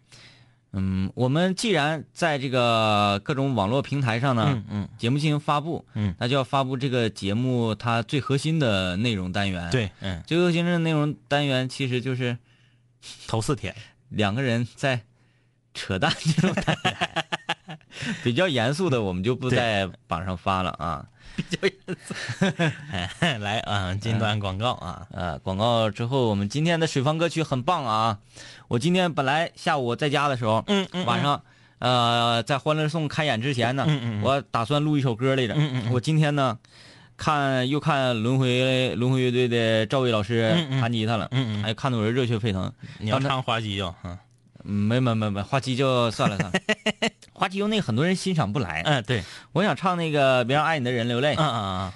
[0.72, 6.14] 嗯，我们既然在这个各种网络平台上呢，嗯嗯，节目进行发布，嗯。
[6.18, 12.36] 那就要发布这个节目它最核心的内容单元，，对，嗯，最核心的内容单元其实就是
[13.26, 13.74] 头四天，
[14.08, 15.00] 两个人在
[15.74, 16.54] 扯淡这种
[18.24, 21.06] 比较严肃的我们就不在榜上发了啊。
[21.36, 23.38] 比较严肃。
[23.38, 28.18] 来啊，近段广告啊，呃，广告之后，我们今天的水方歌曲很棒啊！
[28.66, 31.06] 我今天本来下午在家的时候，嗯嗯。
[31.06, 31.40] 晚上，
[31.78, 34.22] 呃，在欢乐颂开演之前呢，嗯嗯嗯。
[34.22, 35.54] 我打算录一首歌来着。
[35.54, 35.92] 嗯嗯嗯。
[35.92, 36.58] 我今天呢，
[37.18, 42.72] 看又看轮回轮回乐队的赵薇老师弹吉他了，嗯嗯还看得我热血沸腾。
[42.98, 44.16] 你要唱花鸡就，嗯
[44.64, 46.58] 嗯没没没没，花鸡就算了算了，
[47.34, 48.82] 花鸡就那很多人欣赏不来。
[48.86, 51.34] 嗯，对，我想唱那个别让爱你的人流泪。
[51.34, 51.92] 嗯嗯嗯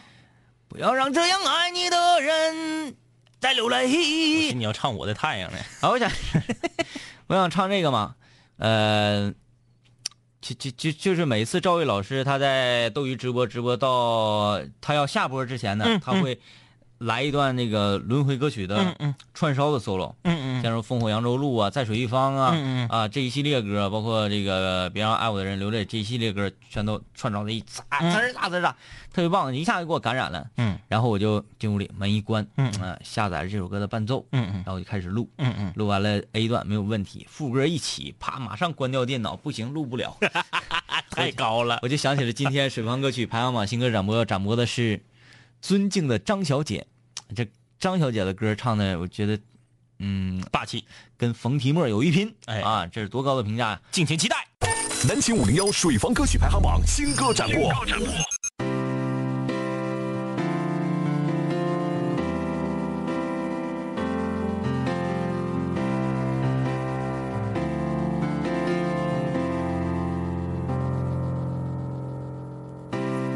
[0.69, 2.97] 不要让这样爱你的人
[3.39, 3.87] 再流泪。
[4.53, 6.11] 嗯，你要唱我的太阳呢，啊，我想，
[7.29, 8.15] 我想唱这个嘛，
[8.57, 9.33] 呃，
[10.43, 16.39] 就就就就是每次赵薇老师她在斗鱼直播直播到她要下播之前呢，嗯她会
[17.03, 18.97] 来一段那个轮回歌曲的
[19.35, 20.63] 串烧的 solo，嗯嗯。
[20.63, 22.89] 像是《烽火扬州路》啊，《在水一方》啊，嗯嗯。
[22.89, 28.77] 啊这一系列歌，包括这个别让爱我的人流泪这一系列歌，全都串烧的一滋滋儿哒，
[29.13, 30.47] 特别棒，一下就给我感染了。
[30.57, 30.79] 嗯。
[30.89, 32.71] 然后我就进屋里，门一关，嗯。
[32.81, 34.55] 啊下载了这首歌的伴奏，嗯嗯。
[34.57, 40.17] 然后我就开始录，嗯嗯，录完了 A 段没有问题，副歌一起，啪，马上关掉电脑，不行，录不了。
[41.11, 44.97] 太高了，我就想起了今天水房歌曲排行榜新歌展播，展播的是
[45.61, 46.87] 《尊敬的张小姐》，
[47.35, 47.47] 这
[47.79, 49.39] 张小姐的歌唱的，我觉得，
[49.99, 50.85] 嗯，霸气，
[51.17, 53.81] 跟冯提莫有一拼，哎啊，这是多高的评价呀！
[53.91, 54.37] 敬请期待。
[55.09, 57.73] 南秦五零幺水房歌曲排行榜新歌展播。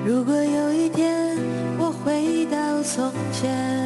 [0.04, 1.36] 如果有一天
[1.78, 3.85] 我回到从前，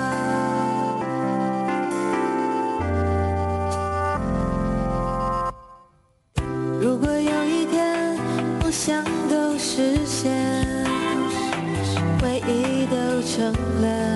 [13.41, 13.51] 成
[13.81, 14.10] 了。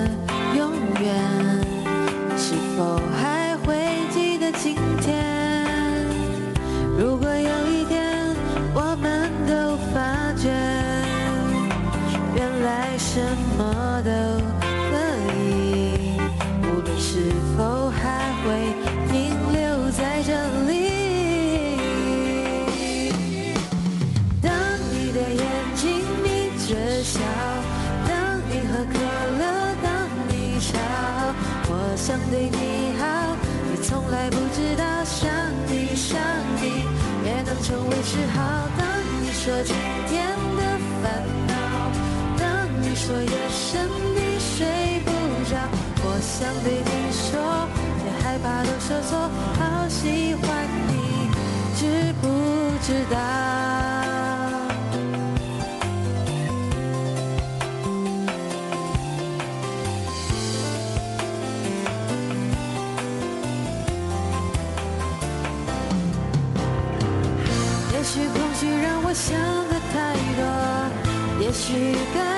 [39.46, 39.76] 说今
[40.08, 40.62] 天的
[41.00, 41.54] 烦恼，
[42.36, 44.66] 当你说夜深你睡
[45.04, 45.10] 不
[45.48, 45.56] 着，
[46.02, 47.68] 我想对你说，
[48.02, 51.30] 别害怕都说错，好喜欢你，
[51.76, 52.26] 知不
[52.82, 53.75] 知道？
[71.46, 72.35] 也许该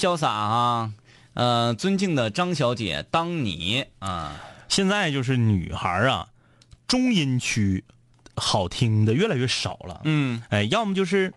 [0.00, 0.92] 潇洒啊。
[1.34, 4.32] 呃，尊敬的张小姐，当你啊，
[4.68, 6.26] 现在就是女孩啊，
[6.88, 7.84] 中音区
[8.34, 10.00] 好听的越来越少了。
[10.04, 10.42] 嗯。
[10.48, 11.32] 哎，要么就是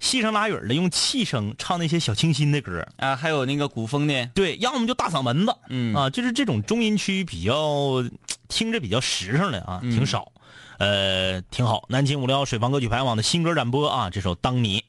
[0.00, 5.94] 细声拉语儿的用气声唱那些小清新的歌，啊，还有那个古风的，对，要么就大嗓门子，嗯。
[5.94, 8.02] 啊，就是这种中音区比较
[8.48, 9.92] 听着比较实诚的啊，嗯。
[9.92, 10.32] 挺少，
[10.78, 11.84] 呃，挺好。
[11.88, 14.80] 南京五六幺水房歌曲排行榜的新歌展播啊，这首《当你》，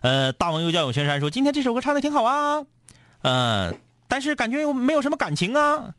[0.00, 2.64] 呃，大王又叫有轩山说今天这首歌唱的挺好啊，
[3.22, 3.72] 呃，
[4.08, 5.94] 但是感觉又没有什么感情啊，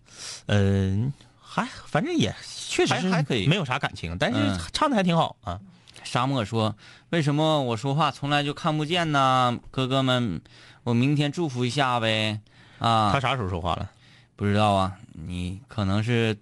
[0.48, 2.36] 嗯、还反正也
[2.68, 5.60] 确实还还可以没有啥感情，但是嗯唱的还挺好啊。
[6.04, 6.76] 沙漠说
[7.12, 9.60] ：“为什么我说话从来就看不见呢？
[9.70, 10.42] 哥哥们，
[10.84, 12.42] 我明天祝福一下呗。”
[12.80, 13.90] 啊，他啥时候说话了？
[14.36, 16.36] 不知道啊，你可能是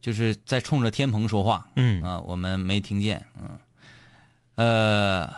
[0.00, 3.22] 就是在冲着天棚说话嗯啊，我们没听见。
[3.38, 3.58] 嗯，
[4.54, 5.30] 呃，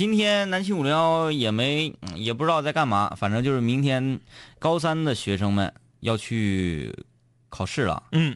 [0.00, 4.18] 今天南七五零幺也没嗯也不知道在干嘛，反正就是明天
[4.58, 6.90] 高三的学生们要去
[7.50, 8.02] 考试了。
[8.12, 8.34] 嗯，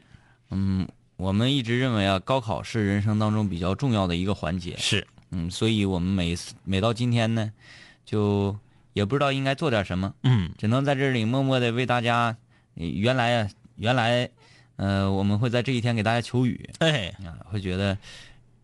[0.50, 4.76] 嗯，我们一直认为啊，高考是人生当中比较重要的一个环节。
[4.76, 7.50] 是，嗯，所以我们每次每到今天呢，
[8.04, 8.54] 就
[8.92, 10.50] 也不知道应该做点什么，嗯。
[10.58, 12.36] 只能在这里默默的为大家，
[12.74, 14.28] 呃原来啊，原来，
[14.76, 16.68] 呃，我们会在这一天给大家求雨。
[16.80, 17.96] 哎，啊，会觉得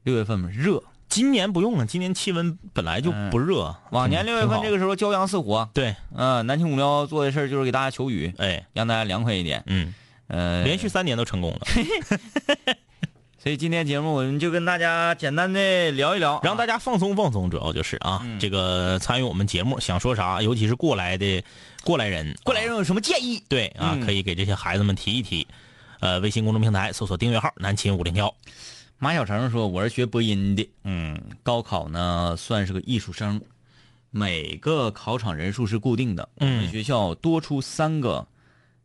[0.02, 9.92] 六月份嘛热，今年不用了，今年气温本来就不热，往年六月份这个个时候骄阳似火，对，嗯、南青五幺做的事儿就是给大家求雨，哎，让大家凉快一点，嗯，
[10.28, 11.60] 呃，连续三年都成功了，
[13.42, 18.38] 所以今天节目我们就跟大家简单的聊一聊，让大家家放松放松，主要就是啊，嗯。
[18.38, 21.42] 这个参与我们节目想说啥，尤其是过来的
[21.82, 22.34] 过来人，啊。
[22.44, 23.42] 过来人有什么建议？
[23.48, 24.00] 对啊，嗯。
[24.06, 25.46] 可以给这些孩子们提一提。
[26.00, 28.32] 呃，微信公众平台搜索订阅号“南秦五零幺
[29.02, 33.40] 马小成说：“我是学播音的，嗯，高考呢算是个艺术生，
[34.10, 38.28] 每个考场人数是固定的，我们嗯学校多出三个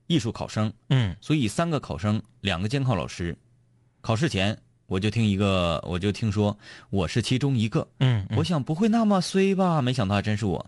[0.08, 0.71] 艺术考生，”。
[0.88, 3.36] 嗯所以三个考生，两个监考老师。
[3.99, 6.58] 考试前我就听一个，我就听说
[6.91, 9.82] 我是其中一个，嗯，我想不会那么衰吧？
[9.82, 10.65] 没想到还真是我。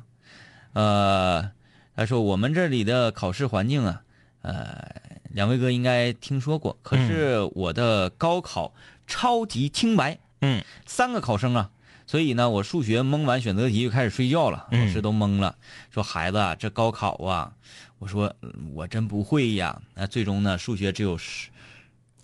[0.73, 1.49] 呃，
[1.95, 4.01] 他说我们这里的考试环境啊，
[4.41, 4.93] 呃，
[5.29, 6.77] 两位哥应该听说过。
[6.83, 8.73] 可是我的高考
[9.07, 11.71] 超级清白，嗯，三个考生啊，
[12.05, 15.55] 所以呢，我数学蒙完选择题就开始睡觉了，嗯老师都懵了，
[15.89, 17.53] 说孩子啊，这高考啊，
[17.97, 19.81] 我说嗯我真不会呀。
[19.95, 21.49] 那最终呢，数学只有十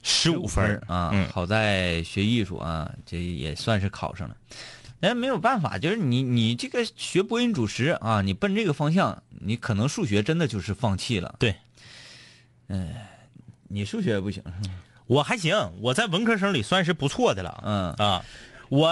[0.03, 4.35] 十五分分啊，嗯好在学艺术啊，这也算是考上了。
[4.99, 11.35] 但没有办法，就是你你这个学播音主持啊，你奔这个方向，你可能数学真的就是放弃了。
[11.39, 11.55] 对，
[12.67, 12.93] 嗯、
[13.67, 14.41] 你数学不行，
[15.07, 17.63] 我还行，我在文科生里算是不错的了。
[17.65, 17.91] 嗯。
[17.93, 18.25] 啊，
[18.69, 18.91] 我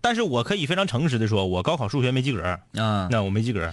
[0.00, 2.42] 但是我可以非常诚实的说，我高考数学没及格，
[2.76, 3.72] 啊，那我没及格。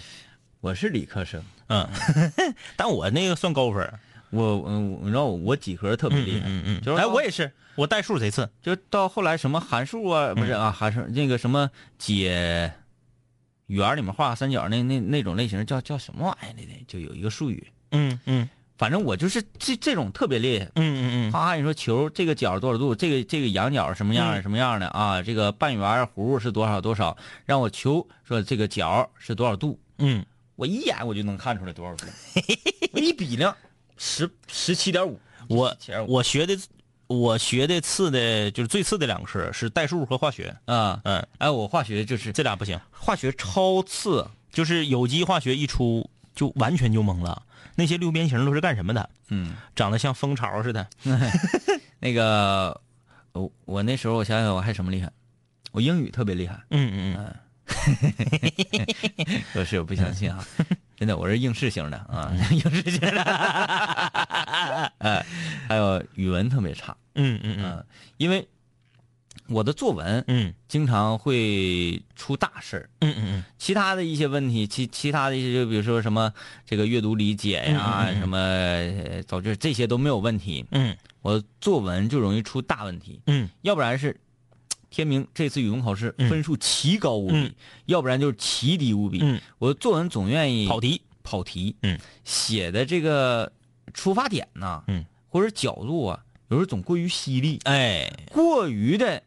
[0.61, 1.87] 我是理科生，嗯，
[2.75, 3.87] 但我那个算高分。
[4.31, 8.49] 我嗯，你知道我我几何特别厉害，嗯嗯就是哎，我也是，我代数贼次。
[8.61, 12.73] 就到后来什么函数啊，不是啊，函数那个什么解
[13.67, 16.53] 圆里面画三角那那那种类型叫叫什么玩意儿？
[16.57, 16.83] 来的？
[16.87, 20.65] 就有一个术语，嗯嗯反正我就是这这种特别厉害。
[20.75, 22.93] 嗯嗯嗯哈哈，你说球这个角多少度？
[22.93, 25.21] 这个这个仰角什么样什么样的啊？
[25.21, 27.15] 这个半圆弧是多少多少？
[27.45, 29.79] 让我求说这个角是多少度？
[29.97, 30.25] 嗯，
[30.57, 32.05] 我一眼我就能看出来多少度，
[32.91, 33.55] 我一比量
[33.97, 35.17] 十十七点五。
[35.47, 35.73] 我
[36.07, 36.57] 我学的
[37.07, 40.53] 我学的次的就是最次的两科是代数和化学。
[40.65, 47.43] 啊，嗯，哎，我化学就是这俩不行，化学超次，就是有机化学一出就完全就懵了。
[47.75, 49.09] 那些六边形都是干什么的？
[49.29, 50.87] 嗯，长得像蜂巢似的。
[51.99, 52.79] 那个
[53.33, 55.11] 我我那时候我想想我还什么厉害，
[55.71, 57.35] 我英语特别厉害，嗯嗯嗯，
[59.53, 60.45] 可是我不相信啊，
[60.95, 63.21] 真的我是应试型的啊，应试型的，
[64.99, 65.25] 哎，
[65.67, 67.63] 还有语文特别差，嗯嗯嗯。
[67.77, 67.85] 嗯，
[68.17, 68.47] 因为
[69.47, 70.53] 我的作文嗯。
[70.67, 72.89] 经常会出大事儿。
[72.99, 76.31] 嗯嗯其他的一些问题，其其他的一些，就比如说什么
[76.65, 80.65] 这个阅读理解呀，嗯嗯嗯什么呃早就这些都没有问题。
[80.71, 80.95] 嗯。
[81.21, 83.49] 我作文就容易出大问题，嗯。
[83.61, 84.19] 要不然是
[84.89, 86.29] 天明这次语文考试嗯。
[86.29, 87.53] 分数奇高无比，嗯。
[87.85, 89.19] 要不然就是奇低无比。
[89.21, 91.01] 嗯，我作文总愿意跑题。
[91.23, 93.51] 跑题，嗯，写的这个
[93.95, 99.23] 出发点呐，嗯，或者角度啊，有时候总过于犀利，哎，过于的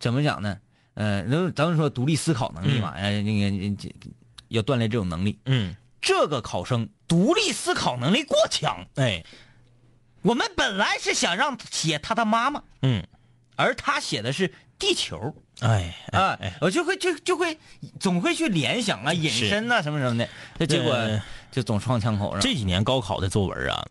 [0.00, 0.58] 怎么讲呢？
[0.94, 3.94] 呃，那咱们说独立思考能力嘛，哎、那个
[4.48, 5.38] 要锻炼这种能力。
[5.44, 5.76] 嗯。
[6.02, 9.22] 这个考生独立思考能力过强，哎。
[10.22, 13.06] 我们本来是想让写他的妈妈，嗯。
[13.56, 15.34] 而他写的是地球。
[15.60, 17.58] 哎啊，我就会就就会
[17.98, 20.28] 总会去联想啊、引申呐、什么什么的，
[20.58, 21.22] 这结果呃。
[21.50, 22.40] 就总撞枪口上。
[22.40, 23.86] 这几年高考的作文啊，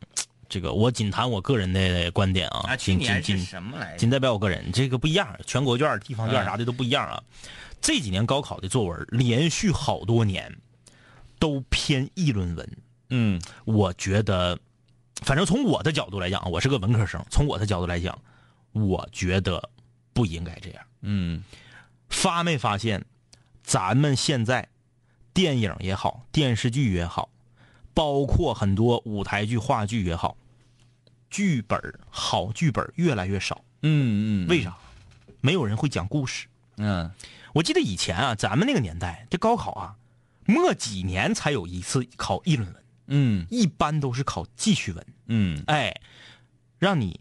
[0.50, 3.98] 这个我仅谈我个人的观点啊，啊，去仅仅仅什么来着？
[4.00, 7.22] 仅代表我个人，这个不一样，全国卷、地方卷嗯啥的都不一样啊。
[7.80, 10.58] 这几年高考的作文连续好多年
[11.38, 12.78] 都偏议论文，
[13.12, 14.60] 嗯我觉得，
[15.22, 18.20] 反正从我的角度来讲，我是个文科生，从我的角度来讲，
[18.74, 19.70] 我觉得
[20.12, 20.84] 不应该这样。
[21.02, 21.44] 嗯
[22.10, 23.06] 发没发现，
[23.64, 24.68] 咱们现在
[25.32, 27.30] 电影也好，电视剧也好，
[27.94, 30.36] 包括很多舞台剧、话剧也好，
[31.30, 33.64] 剧本好剧本越来越少。
[33.82, 34.78] 嗯嗯，为啥？
[35.42, 36.48] 没有人会讲故事。
[36.78, 37.12] 嗯
[37.54, 39.96] 我记得以前啊，咱们那个年代，这高考啊，
[40.46, 45.06] 末几年才有一次考议论文，嗯一般都是考记叙文。
[45.28, 45.94] 嗯哎，
[46.78, 47.20] 让你嘖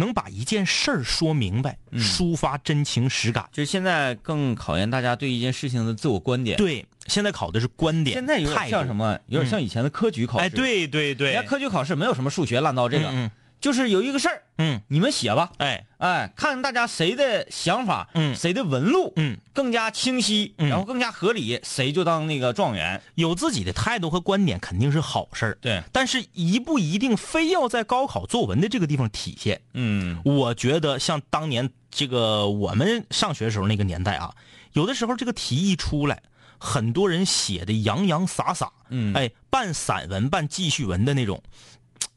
[0.00, 3.48] 能把一件事儿说明白，抒发真情实感。
[3.52, 8.96] 就是现在更考验大家对一件事情的自我观点。，对，现在考的是观点，现在有点像什？
[8.96, 9.16] 么？
[9.28, 10.44] 有点像以前的科举考试。
[10.44, 13.30] 哎，，对对对，人家科举考试没有什么数学烂到这个，嗯
[13.60, 18.34] 就是有一个事儿，嗯，你们写吧，哎，哎，看大家谁的想法，嗯。
[18.34, 20.68] 谁的纹路，嗯，更加清晰，嗯。
[20.68, 23.02] 然后更加合理，谁就当那个状元。
[23.16, 29.60] 有自己的态度和观点肯定是好事儿，对，但是一不一定非要在高考作文的这个地方体现。
[29.74, 30.18] 嗯。
[30.24, 34.34] 我觉得像当年这个我们上学时候那个年代啊，
[34.72, 36.22] 有的时候这个题一出来，
[36.56, 39.12] 很多人写的洋洋洒洒，嗯。
[39.12, 41.42] 哎，半散文半记叙文的那种，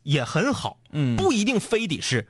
[0.03, 2.27] 也很好，嗯不一定非得是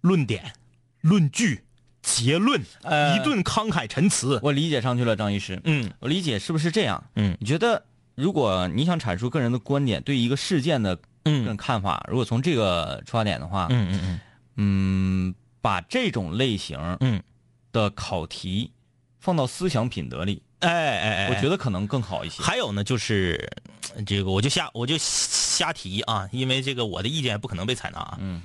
[0.00, 0.52] 论点、
[1.00, 1.64] 论据、
[2.02, 4.38] 结论，呃一顿慷慨陈词。
[4.42, 5.60] 我理解上去了，张医师。
[5.64, 7.02] 嗯我理解是不是这样？
[7.16, 7.84] 嗯你觉得
[8.14, 14.20] 如果你想阐述个人的观点，对一个事件的嗯看法，如果从这个出发点的话，嗯嗯嗯
[14.56, 17.22] 嗯，把这种类型嗯，
[17.72, 18.72] 的考题
[19.18, 22.42] 放到思想品德里，哎哎哎，我觉得可能更好一些。
[22.42, 23.50] 还有呢，就是
[23.94, 28.16] 呃这个我就瞎我就瞎提啊，因为这个我的意见不可能被采纳啊。
[28.20, 28.42] 嗯，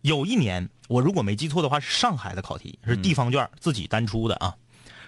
[0.00, 4.54] 有一年我如果没记错的话，是上海的考题，是地方卷自己单出的啊。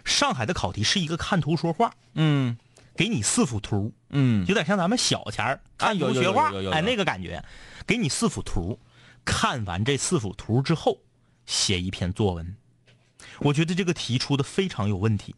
[0.05, 2.57] 上海的考题是一个看图说话，嗯
[2.97, 7.43] 给你四幅图，嗯有点像咱们小前儿看图学画哎，那个感觉。
[7.87, 8.79] 给你四幅图，
[9.25, 10.99] 看完这四幅图之后，
[11.45, 12.57] 写一篇作文。
[13.41, 15.35] 我觉得这个题出的非常有问题。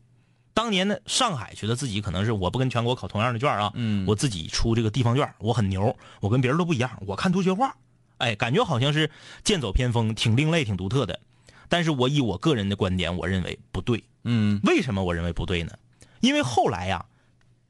[0.57, 7.77] 当年呢，上海觉得自己可能是我不跟全国考同样的卷啊，嗯我自己出这个地方卷，我很牛，我跟别人都不一样，我看图学画，
[8.17, 9.11] 哎，感觉好像是
[9.45, 11.21] 剑走偏锋，挺另类，挺独特的。
[11.69, 14.03] 但是我以我个人的观点，我认为不对。
[14.25, 15.73] 嗯为什么我认为不对呢？
[16.21, 17.05] 因为后来呀、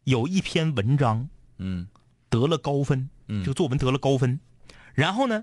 [0.05, 1.28] 有一篇文章
[1.59, 1.89] 嗯
[2.30, 4.39] 得了高分，嗯这个作文得了高分，
[4.95, 5.43] 然后呢，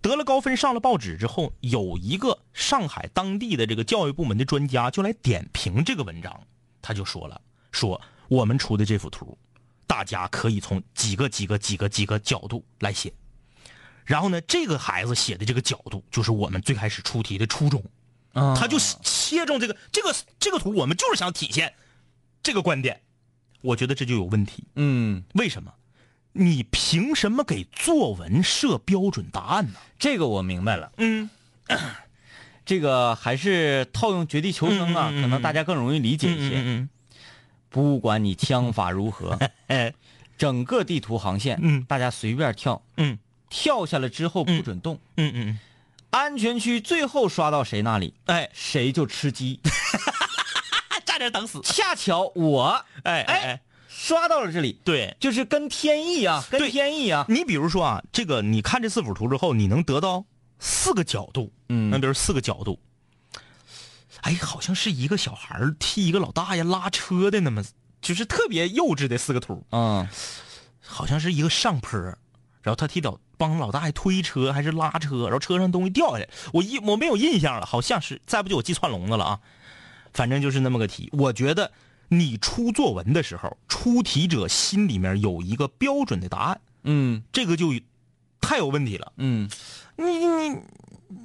[0.00, 6.40] 得了高分上了报纸之后，有一个上海当地的这个教育部门的专家就来点评这个文章，
[6.82, 7.40] 他就说了，
[7.72, 9.36] 说我们出的这幅图，
[9.86, 13.12] 大家可以从几个几个几个几个角度来写。
[14.04, 17.82] 然后呢，这个孩子写的这个角度，就是我们最开始出题的初衷。
[18.32, 21.74] 啊他就切中这个这个这个图，我们就是想体现
[22.42, 23.02] 这个观点。
[23.60, 24.64] 我觉得这就有问题。
[24.76, 25.72] 嗯，为什么？
[26.32, 29.80] 你凭什么给作文设标准答案呢？
[29.98, 30.92] 这个我明白了。
[30.98, 31.28] 嗯，
[32.70, 36.52] 这个还是套用绝地求生啊，可能大家更容易理解一些。
[36.54, 36.88] 嗯
[37.68, 39.92] 不管你枪法如何，哎，
[40.38, 41.84] 整个地图航线，嗯。
[41.88, 43.18] 大家随便跳，嗯。
[43.48, 45.58] 跳下来之后不准动，嗯嗯，
[46.10, 49.58] 安全区最后刷到谁那里，哎，谁就吃鸡。
[51.04, 51.60] 站着等死。
[51.64, 55.16] 恰巧我哎哎哎，刷到了这里，对。
[55.18, 57.26] 就是跟天意啊，跟天意啊。
[57.28, 60.24] 你比如说啊，这个你看这四幅图之后，你能得到
[60.60, 61.90] 四个角度，嗯。
[61.90, 62.78] 那比如四个角度，
[64.20, 67.64] 哎，好像是一个小孩儿替一个老大爷拉车的那么，
[68.00, 70.06] 就是特别幼稚的四个图，嗯。
[70.82, 72.00] 好像是一个上坡，
[72.62, 79.40] 然后他替老帮老大爷推车还是拉车，然后车上东西掉下来，我一我没有印象了，好像是，再不就我记串笼子了啊，
[80.12, 81.08] 反正就是那么个题。
[81.12, 81.70] 我觉得
[82.08, 87.22] 你出作文的时候，出题者心里面有一个标准的答案，嗯。
[87.32, 87.72] 这个就
[88.40, 89.12] 太有问题了。
[89.18, 89.48] 嗯
[90.00, 90.56] 你你你，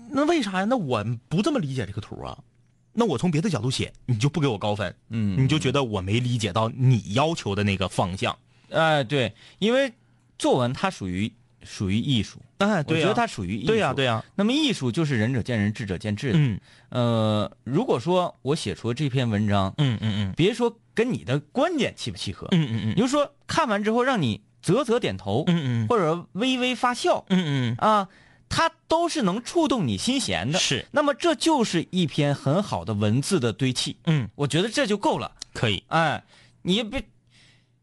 [0.09, 0.65] 那为啥呀？
[0.65, 2.37] 那我不这么理解这个图啊？
[2.93, 8.37] 那我从别的角度写，你就不给我高分，嗯，你就觉得我没理解到你要求的那个方向。
[8.69, 9.93] 哎对，因为
[10.37, 11.31] 作文它属于
[11.63, 13.67] 属于艺术，哎，我觉得它属于艺术。
[13.67, 16.39] 对呀、对呀、那么艺术就是仁者见仁，智者见智的。
[16.39, 16.59] 嗯
[16.89, 28.07] 呃，如果说我写出这篇文章，嗯嗯别说跟你的观点契不契合，嗯嗯嗯你就说看完之后让你啧啧点头，嗯嗯或者微微发笑，嗯嗯啊，
[28.47, 30.59] 它都是能触动你心弦的。
[30.59, 35.31] 是那么这就是一篇很好的文字的堆砌，嗯，我觉得这就够了。
[35.53, 35.83] 可以。
[35.87, 36.23] 哎，
[36.61, 37.03] 你别，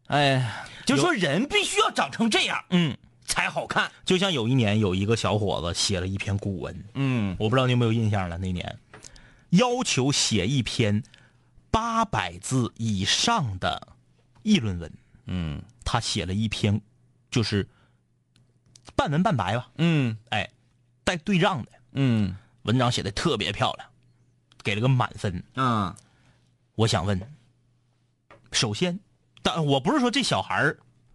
[0.06, 3.90] 哎，就说人必须要长成这样嗯，才好看。
[4.04, 8.38] 就像有一年有一个小伙子写了一篇古文，嗯我不知道你有没有印象了。
[8.38, 8.78] 那年
[9.50, 11.02] 要求写一篇
[11.70, 13.88] 八百字以上的
[14.42, 14.92] 议论文，
[15.26, 16.80] 嗯他写了一篇
[17.30, 17.66] 就是
[19.02, 20.48] 半文半白吧，嗯哎，
[21.02, 23.88] 带对仗的嗯文章写的特别漂亮，
[24.62, 25.42] 给了个满分。
[25.56, 25.92] 嗯
[26.76, 27.20] 我想问，
[28.52, 29.00] 首先，
[29.42, 30.72] 但我不是说这小孩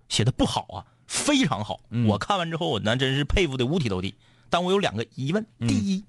[0.09, 1.79] 写的不好啊，非常好。
[1.89, 4.15] 嗯我看完之后，我那真是佩服的五体投地。
[4.49, 6.03] 但我有两个疑问：嗯第一，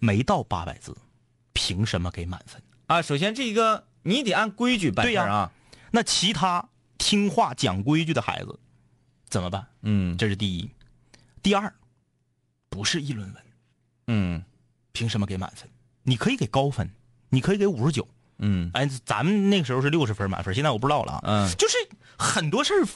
[0.00, 0.96] 没到八百字，
[1.52, 2.60] 凭什么给满分？
[2.88, 3.00] 啊！
[3.00, 5.52] 首先这个你得按规矩办事儿啊。
[5.92, 8.58] 那其他听话讲规矩的孩子
[9.28, 9.64] 怎么办？
[9.82, 10.68] 嗯这是第一。
[11.44, 11.70] 第二，
[12.70, 13.42] 不是议论文，
[14.06, 14.42] 嗯
[14.92, 15.68] 凭什么给满分？
[16.02, 16.90] 你可以给高分，
[17.28, 18.08] 你可以给五十九。
[18.38, 21.20] 嗯哎，咱们那个时候是六十分满分，现在我不知道了啊。
[21.24, 21.76] 嗯就是
[22.18, 22.88] 很多事儿，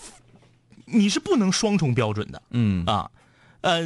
[0.86, 3.10] 你是不能双重标准的嗯啊。
[3.60, 3.82] 呃，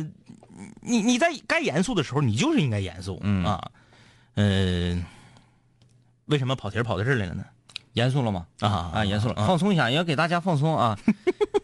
[0.80, 3.70] 你你在该严肃的时候，你就是应该严肃，嗯啊。
[4.36, 5.04] 嗯、
[6.26, 7.44] 为什么跑题跑到这儿来了呢？
[7.94, 8.46] 严肃了吗？
[8.60, 10.96] 啊啊，严肃了，啊放松一下，也要给大家放松啊，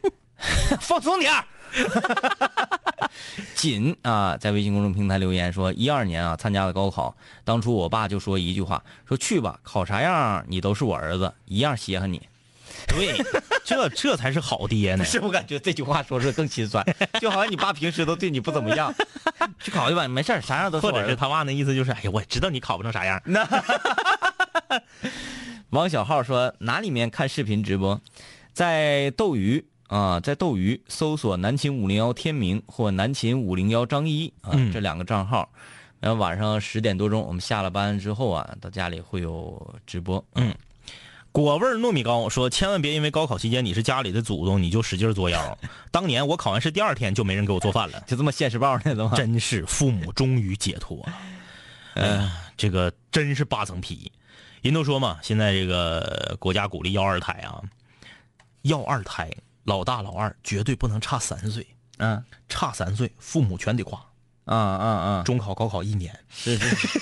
[0.82, 1.44] 放松点儿。
[3.54, 12.28] 锦啊，在微信公众平台留言说，一二年啊参加了高考，当初我爸就说一句话，说去吧，考啥样你都是我儿子，一样稀罕你。
[12.86, 13.20] 对，
[13.64, 15.02] 这这才是好爹呢。
[15.04, 16.84] 是我感觉这句话说出来更心酸，
[17.20, 18.94] 就好像你爸平时都对你不怎么样，
[19.58, 21.16] 去考去吧，没事儿啥样都是或者是。
[21.16, 23.20] 他爸那意思就是，哎呀，我知道你考不成啥样。
[25.70, 28.00] 王小浩说哪里面看视频直播，
[28.52, 35.50] 在斗鱼啊，在斗鱼搜索南秦五零幺天明或南秦五零幺张一啊、嗯这两个账号，
[35.98, 40.24] 然后晚上十点多钟我们下了班之后啊，到家里会有直播。
[40.34, 40.54] 嗯
[41.30, 45.58] 果味儿糯米糕说，千万别因为高考期间你是家里的祖宗，你就使劲作妖。
[45.92, 48.02] 当年我考完试第二天就没人给我做饭了。
[48.06, 51.12] 就这么现实报呢，都真是父母终于解脱 了。
[51.94, 54.10] 哎呀，这个真是八层皮。
[54.62, 57.62] 人都说嘛，现在这个国家鼓励要二胎啊，
[58.62, 59.30] 要二胎，
[59.68, 61.66] 老大老二绝对不能差三岁，
[61.98, 64.02] 嗯差三岁父母全得夸。
[64.46, 66.98] 啊啊啊，中考、高考一年，是是，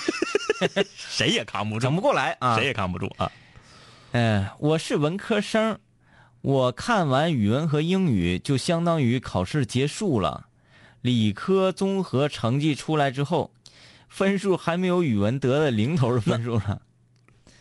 [0.93, 2.65] 谁也扛不住整，不过来啊谁。
[2.65, 3.31] 也扛不住啊。
[4.11, 5.79] 哎，我是文科生，
[6.41, 10.47] 我看完语文和英语就相当于考试结束了。
[11.01, 13.53] 理科综合成绩出来之后，
[14.09, 16.81] 分数还没有语文得的零头的分数呢。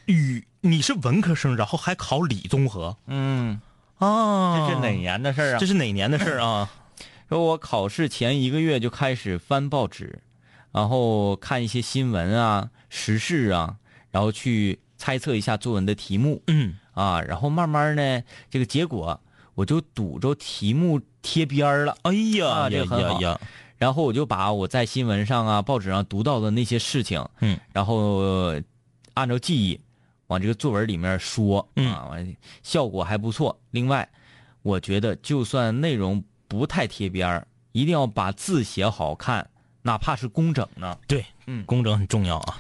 [0.07, 3.61] 语，你是文科生，然后还考理综合嗯，
[3.99, 4.69] 啊？
[4.69, 4.91] 这是哪？
[4.97, 5.67] 年的事儿啊这？
[5.67, 6.71] 是哪年的事儿啊？
[7.29, 10.21] 说我考试前一个月就开始翻报纸，
[10.73, 13.77] 然后看一些新闻啊、时事啊，
[14.11, 16.43] 然后去猜测一下作文的题目。
[16.47, 19.21] 嗯啊，然后慢慢呢，这个结果
[19.55, 21.97] 我就堵着题目贴边儿了。
[22.03, 23.41] 哎呀啊这很好呀呀，
[23.77, 28.63] 然后我就把我在新闻上啊、报纸上读到的那些事情，嗯，然后呃
[29.15, 29.81] 按照记忆
[30.29, 33.59] 往这个作文里面说，嗯啊，完效果还不错。
[33.71, 34.09] 另外，
[34.63, 39.49] 我觉得就算内容不太贴边儿，一定要把字写好看，
[39.83, 40.99] 哪怕是工整呢。
[41.07, 42.59] 对，嗯工整很重要啊。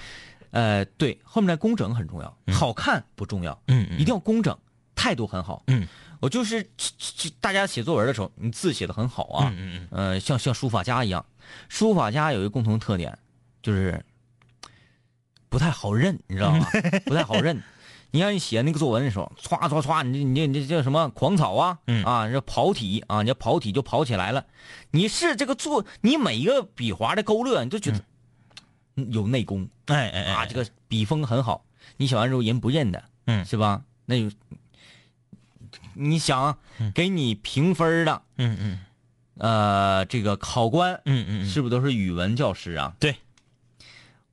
[0.52, 4.56] 呃，对，后面的工整很重要，好看不重要，嗯嗯一定要工整，
[4.94, 5.62] 态度很好。
[5.66, 5.86] 嗯，
[6.20, 6.66] 我就是
[7.40, 11.26] 大家写作文的时候，你字写的很好啊，嗯嗯呃，像像书法家一样，
[11.68, 13.18] 书法家有一个共同特点，
[13.60, 14.02] 就是
[15.49, 16.66] 不太好认，你知道吗？
[17.07, 17.62] 不太好认。
[18.12, 21.78] 你让你写那个作文的时候，歘歘歘，你这你这你这叫什么狂草啊？
[21.86, 24.47] 嗯啊，这跑体啊，你这跑体就跑起来了。
[24.92, 28.01] 你是这个作，你每一个笔划的勾勒，你都觉得
[28.94, 31.64] 嗯有内功哎哎哎，啊，这个笔锋很好。
[31.99, 33.82] 你写完之后人不认的，嗯是吧？
[34.07, 34.34] 那就，
[35.94, 36.57] 你想
[36.94, 38.78] 给你评分的，嗯嗯
[39.38, 42.94] 呃，这个考官嗯嗯嗯，是不是都是语文教师啊？
[42.99, 43.14] 对，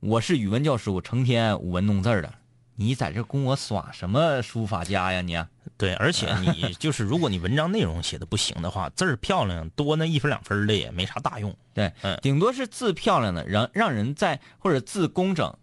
[0.06, 2.30] 我是语文教师，我成天舞文弄字儿的。
[2.76, 5.42] 你在这跟我耍什么书法家呀你？
[5.78, 11.56] 对，而且 你就是，如果你文章内容写的不行的话，字儿漂亮多那一分两分的也没啥大用。
[11.72, 15.56] 对，嗯顶多是字漂亮的，让让人在或者字工整，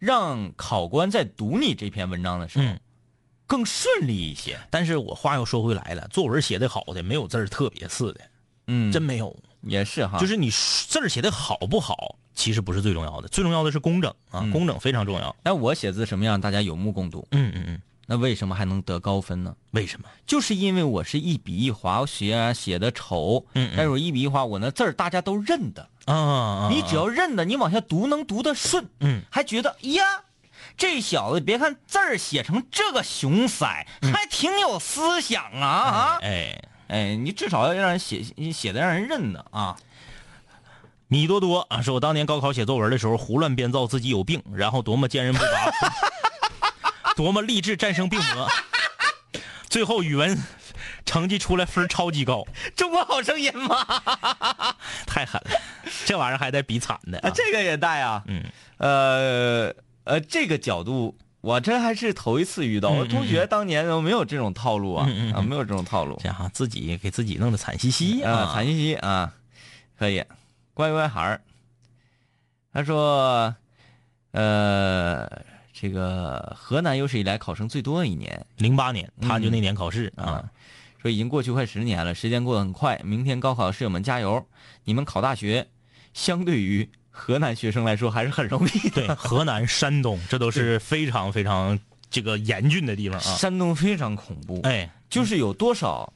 [0.00, 2.80] 让考官在读你这篇文章的时候、嗯
[3.46, 4.58] 更顺利一些。
[4.68, 8.20] 但是我话又说回来了，作文写的好的没有字儿特别次的，
[8.66, 9.36] 嗯，真没有。
[9.62, 15.34] 也是哈，就是你字儿写的好不好，其实不是最重要的，最重要的是工整啊，嗯工整非常重要。
[15.42, 17.26] 那我写字什么样，大家有目共睹。
[17.32, 19.56] 嗯嗯嗯，那为什么还能得高分呢？
[19.72, 20.06] 为什么？
[20.26, 25.88] 就是因为我是一笔一划，我写啊写的丑，嗯嗯但是我一笔一划，我那字儿大家都认得。
[26.04, 30.04] 啊啊，你只要认得，你往下读能读得顺，嗯，还觉得呀，
[30.76, 36.18] 这小子别看字儿写成这个熊色，还挺有思想啊啊！
[36.20, 38.22] 哎，哎，你至少要让人写
[38.52, 39.76] 写的让人认得啊。
[41.08, 48.48] 米多多啊，说我当年高考写作文的时候胡乱编造自己有病，然后多么坚韧不拔， 多么励志战胜病魔，
[49.68, 50.36] 最后语文
[51.04, 52.44] 成绩出来分儿超级高，
[52.74, 53.86] 中国好声音吗？
[55.06, 55.60] 太狠了，
[56.04, 58.22] 这玩意儿还带比惨的啊啊，这个也带啊。
[58.26, 58.42] 嗯，
[58.78, 59.72] 呃
[60.04, 62.90] 呃，这个角度我这还是头一次遇到。
[62.90, 66.18] 嗯我同学当年都没有这种套路啊，嗯嗯嗯啊，没有这种套路。
[66.20, 69.32] 这样自己给自己弄得惨兮兮啊，惨兮兮啊，
[69.98, 70.24] 可以，
[70.76, 71.40] 乖乖孩儿。
[72.70, 73.56] 他说，
[74.32, 75.26] 呃，
[75.72, 80.50] 这个河南有史以来考生最多的一年零八年他就那年考试啊啊，，
[81.00, 83.00] 说已经过去快十年了，时间过得很快。
[83.02, 84.46] 明天高考的室友们加油！
[84.84, 85.66] 你们考大学，
[86.12, 89.06] 相对于河南学生来说还是很容易的。
[89.06, 91.78] 对，河南、山东这都是非常非常
[92.10, 93.36] 这个严峻的地方啊。
[93.38, 96.12] 山东非常恐怖，哎，就是有多少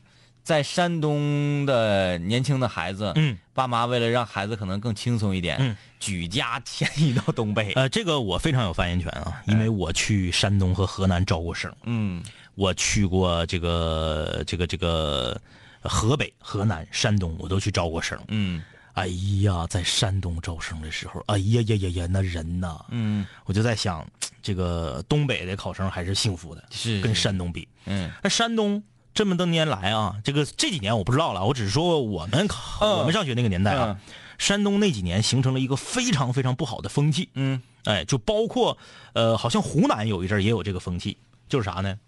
[0.51, 12.21] 在山东的年轻的孩子，嗯，爸妈为了让孩子可能更轻松一点，嗯，举家迁移到东北，呃，这个我非常有发言权啊，因为我去山东和河南招过生，嗯。
[12.57, 15.41] 我去过这个这个这个
[15.83, 18.19] 河北、河南、山东，我都去招过生。
[18.27, 18.61] 嗯。
[18.95, 19.07] 哎
[19.43, 24.05] 呀，在山东招生的时候，哎呀呀呀呀，那人呐，嗯，我就在想，
[24.43, 27.01] 这个东北的考生还是幸福的，跟是。
[27.03, 27.69] 跟山东比。
[27.87, 28.11] 嗯。
[28.21, 28.83] 那山东
[29.21, 32.49] 这么多年来啊，这个这几年我不知道了，我只是说我们、
[32.81, 34.01] 嗯我们上学那个年代啊，
[34.39, 37.29] 山东那几年形成了一个非常非常不好的风气。
[37.35, 38.79] 嗯哎，就包括
[39.13, 41.19] 呃，好像湖南有一阵儿也有这个风气，
[41.51, 41.99] 就是啥呢？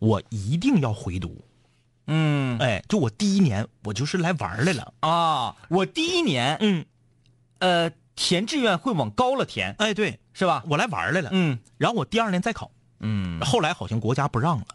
[0.00, 1.42] 我一定要回读。
[2.08, 4.92] 嗯哎，就我第一年我就是来玩来了。
[5.00, 6.84] 啊，我第一年嗯，
[7.60, 10.62] 呃填志愿会往高了填，哎，对，是吧？
[10.68, 11.30] 我来玩来了。
[11.32, 14.66] 嗯然后我第二年再考，嗯后来好像国家不让了。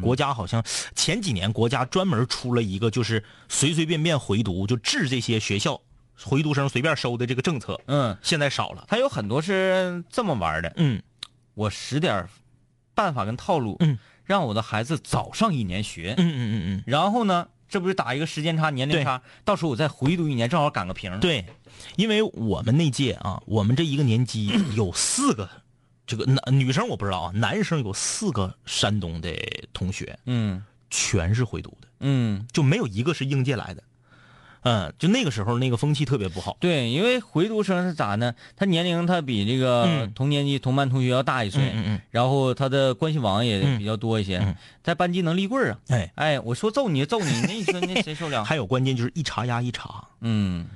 [0.00, 0.64] 国家好像
[0.94, 5.80] 前几年国家专门出了一个，就是随随便便回读，就治这些学校
[6.24, 8.84] 回读生随便收的这个政策，嗯，现在少了。
[8.88, 11.02] 他有很多是这么玩的，嗯。
[11.54, 12.26] 我使点
[12.94, 21.44] 办法跟套路，嗯，让我的孩子早上一年学，嗯嗯嗯嗯，然后呢，这不是打一个时间差、年龄差，到时候我再回读一年，正好赶个平。，对，
[21.96, 25.50] 因为我们那届啊，我们这一个年级 有四个，
[26.06, 29.30] 这个男女生我不知道啊，男生有四个山东的
[29.72, 33.82] 同学，嗯全是回族的，嗯，就没有一个是应届来的。
[34.64, 36.56] 嗯，就那个时候那个风气特别不好。
[36.60, 38.32] 对，因为回族生是咋呢？
[38.54, 45.78] 他年龄他比这个嗯同年级同班同学要大一岁，嗯嗯嗯然后他的关系网也嗯比较多一些，嗯在班级能立棍儿啊。
[45.88, 48.42] 哎，哎，我说揍你就揍你，那你说那谁受了？
[48.46, 50.06] 还有关键就是一茬压一茬。
[50.20, 50.66] 嗯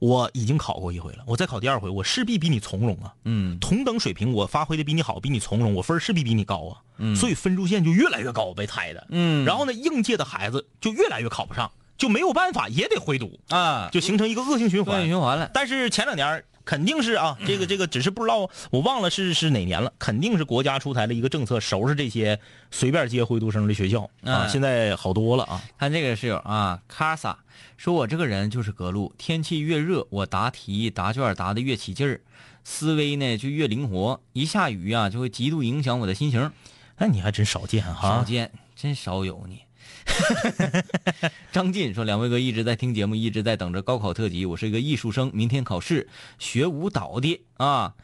[0.00, 3.14] 我已经考过一回了，我再考第二回，我势必比你从容啊。
[3.24, 6.80] 嗯同等水平，我发挥的比你好，比你从容，我分势必比你高啊。
[6.96, 9.06] 嗯所以分数线就越来越高，被抬的。
[9.10, 15.10] 嗯然后呢，应届的孩子就越来越考不上，就没有办法，也得回读，啊，就形成一个恶性循环恶性。
[15.10, 15.50] 循环了。
[15.52, 22.38] 但是前两年儿肯定是啊，这个这个只是不知道，我忘了是是哪年了，肯定是国家出台了一个政策，收拾这些
[22.70, 24.46] 随便接回读生的学校啊。
[24.46, 25.60] 嗯现在好多了啊。
[25.76, 27.36] 看这个室友啊，卡萨
[27.76, 32.20] 说：“我这个人就是隔路，天气越热，我答题答卷答的越起劲儿，
[32.62, 34.20] 思维呢就越灵活。
[34.32, 36.52] 一下雨啊，就会极度影响我的心情。
[36.98, 38.22] 那你还真少见哈少。
[38.22, 39.62] 见，真少有你。”
[41.52, 44.46] 张晋说：“两位哥一直在听节目，一直在等着高考特辑。
[44.46, 46.08] 我是一个艺术生，明天考试，
[46.38, 47.94] 学舞蹈的啊，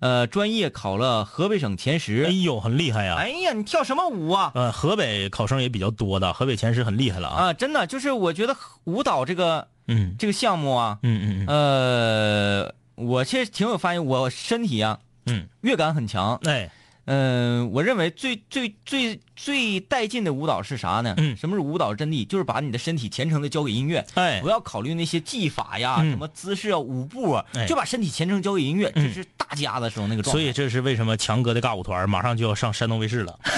[0.00, 2.30] 呃，专业考了河北省前十哎。
[2.30, 3.16] 呦，很厉害呀。
[3.16, 4.52] 哎呀，你跳什么舞啊？
[4.54, 7.46] 呃，河北考生也比较多的，河北前十很厉害了啊。
[7.46, 16.36] 啊，真的就是我觉得舞蹈这个嗯这个项目啊，嗯嗯嗯呃，我其实挺有发现，我身体啊嗯，乐感很强。
[16.44, 16.70] 哎，
[17.10, 21.14] 嗯、我认为最最最最带劲的舞蹈是啥呢？
[21.16, 22.26] 嗯什么是舞蹈真谛？
[22.26, 30.40] 就是把你的身体虔诚的交给音乐，哎不要考虑那些技法呀、嗯什么姿势啊、舞步啊，哎就把身体虔诚交给音乐，嗯这是大家的时候那个状态。
[30.40, 33.38] 所以这是为什么强哥的尬舞团马上就要上山东卫视了。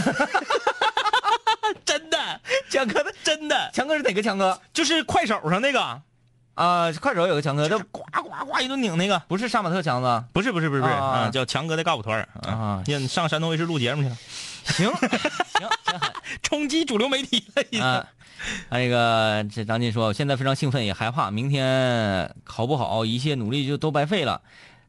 [1.85, 2.41] 真的，
[2.71, 6.01] 强哥的真的，强哥是哪个强哥就是快手上那个，
[6.65, 6.93] 啊？
[7.01, 10.25] 快手有个强哥，他呱呱呱一顿拧那个，不是杀马特强子。
[10.33, 14.17] 不是不是不是不是啊啊，叫强哥的尬舞团啊啊， 现在上山东卫视录节目去了，
[14.65, 14.87] 行
[15.59, 15.69] 行。
[16.43, 17.83] 冲击主流媒体了已经。
[17.83, 18.07] 啊，
[18.69, 24.43] 那个这张晋说，我现在非常兴奋，也害怕明天考不好，一切努力就都白费了。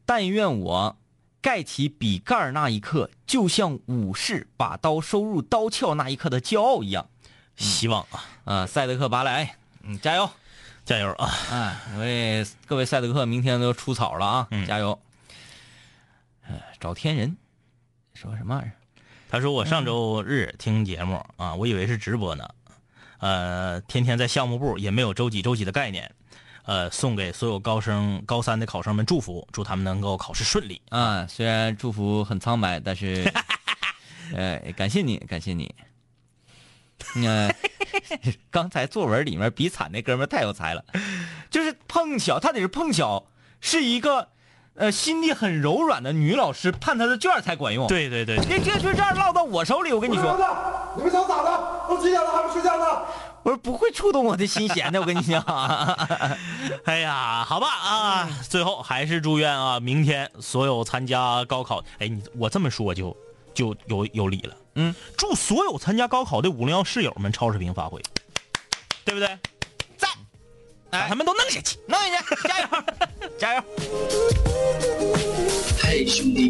[0.06, 0.98] 但愿我
[1.42, 7.08] 盖起笔盖那一刻，就像武士把刀收入刀鞘那一刻的骄傲一样。
[7.56, 10.30] 希望啊，啊，赛德克巴莱，嗯，加油！
[10.86, 11.32] 加油啊！
[11.52, 15.00] 哎，为各位赛德克明天都出草了啊，嗯加油！
[16.48, 17.38] 呃找天人，
[18.14, 18.74] 说什么玩意儿？
[19.30, 22.50] 他说我上周日听节目啊，我以为是直播呢，
[23.20, 26.12] 呃，天天在项目部，也没有周几周几的概念，
[26.64, 30.82] 呃，送给所有高生高三的考生们祝福，祝他们能够考试顺利。
[30.90, 33.32] 啊，虽然祝福很苍白，但是，
[34.36, 35.74] 呃，感谢你，感谢你。
[37.26, 37.54] 呃，
[38.50, 40.84] 刚才作文里面比惨那哥们儿太有才了，
[41.50, 43.26] 就是碰巧，他得是碰巧
[43.60, 44.28] 是一个，
[44.76, 50.38] 呃，心地很柔软的女老师判他的卷儿才管用。，对对对，这这就这样落到我手里，我跟你说，
[50.96, 51.86] 你们想咋的？
[51.90, 52.86] 都几点了还不睡觉呢？
[53.44, 55.42] 我说不会触动我的心弦的，我跟你讲。
[56.86, 63.18] 哎呀，好吧啊，最后还是祝愿啊，明天所有参加高考，哎，你我这么说就
[63.54, 64.56] 就有有理了。
[64.76, 68.02] 嗯，祝所有参加高考的五零幺室友们超水平发挥，
[69.04, 69.28] 对不对？
[69.98, 70.10] 赞，
[70.90, 71.78] 把他们都弄下去。
[71.88, 72.68] 弄下去，加油，
[73.38, 73.64] 加油！
[75.82, 76.50] 嘿，兄弟，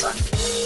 [0.00, 0.59] 三。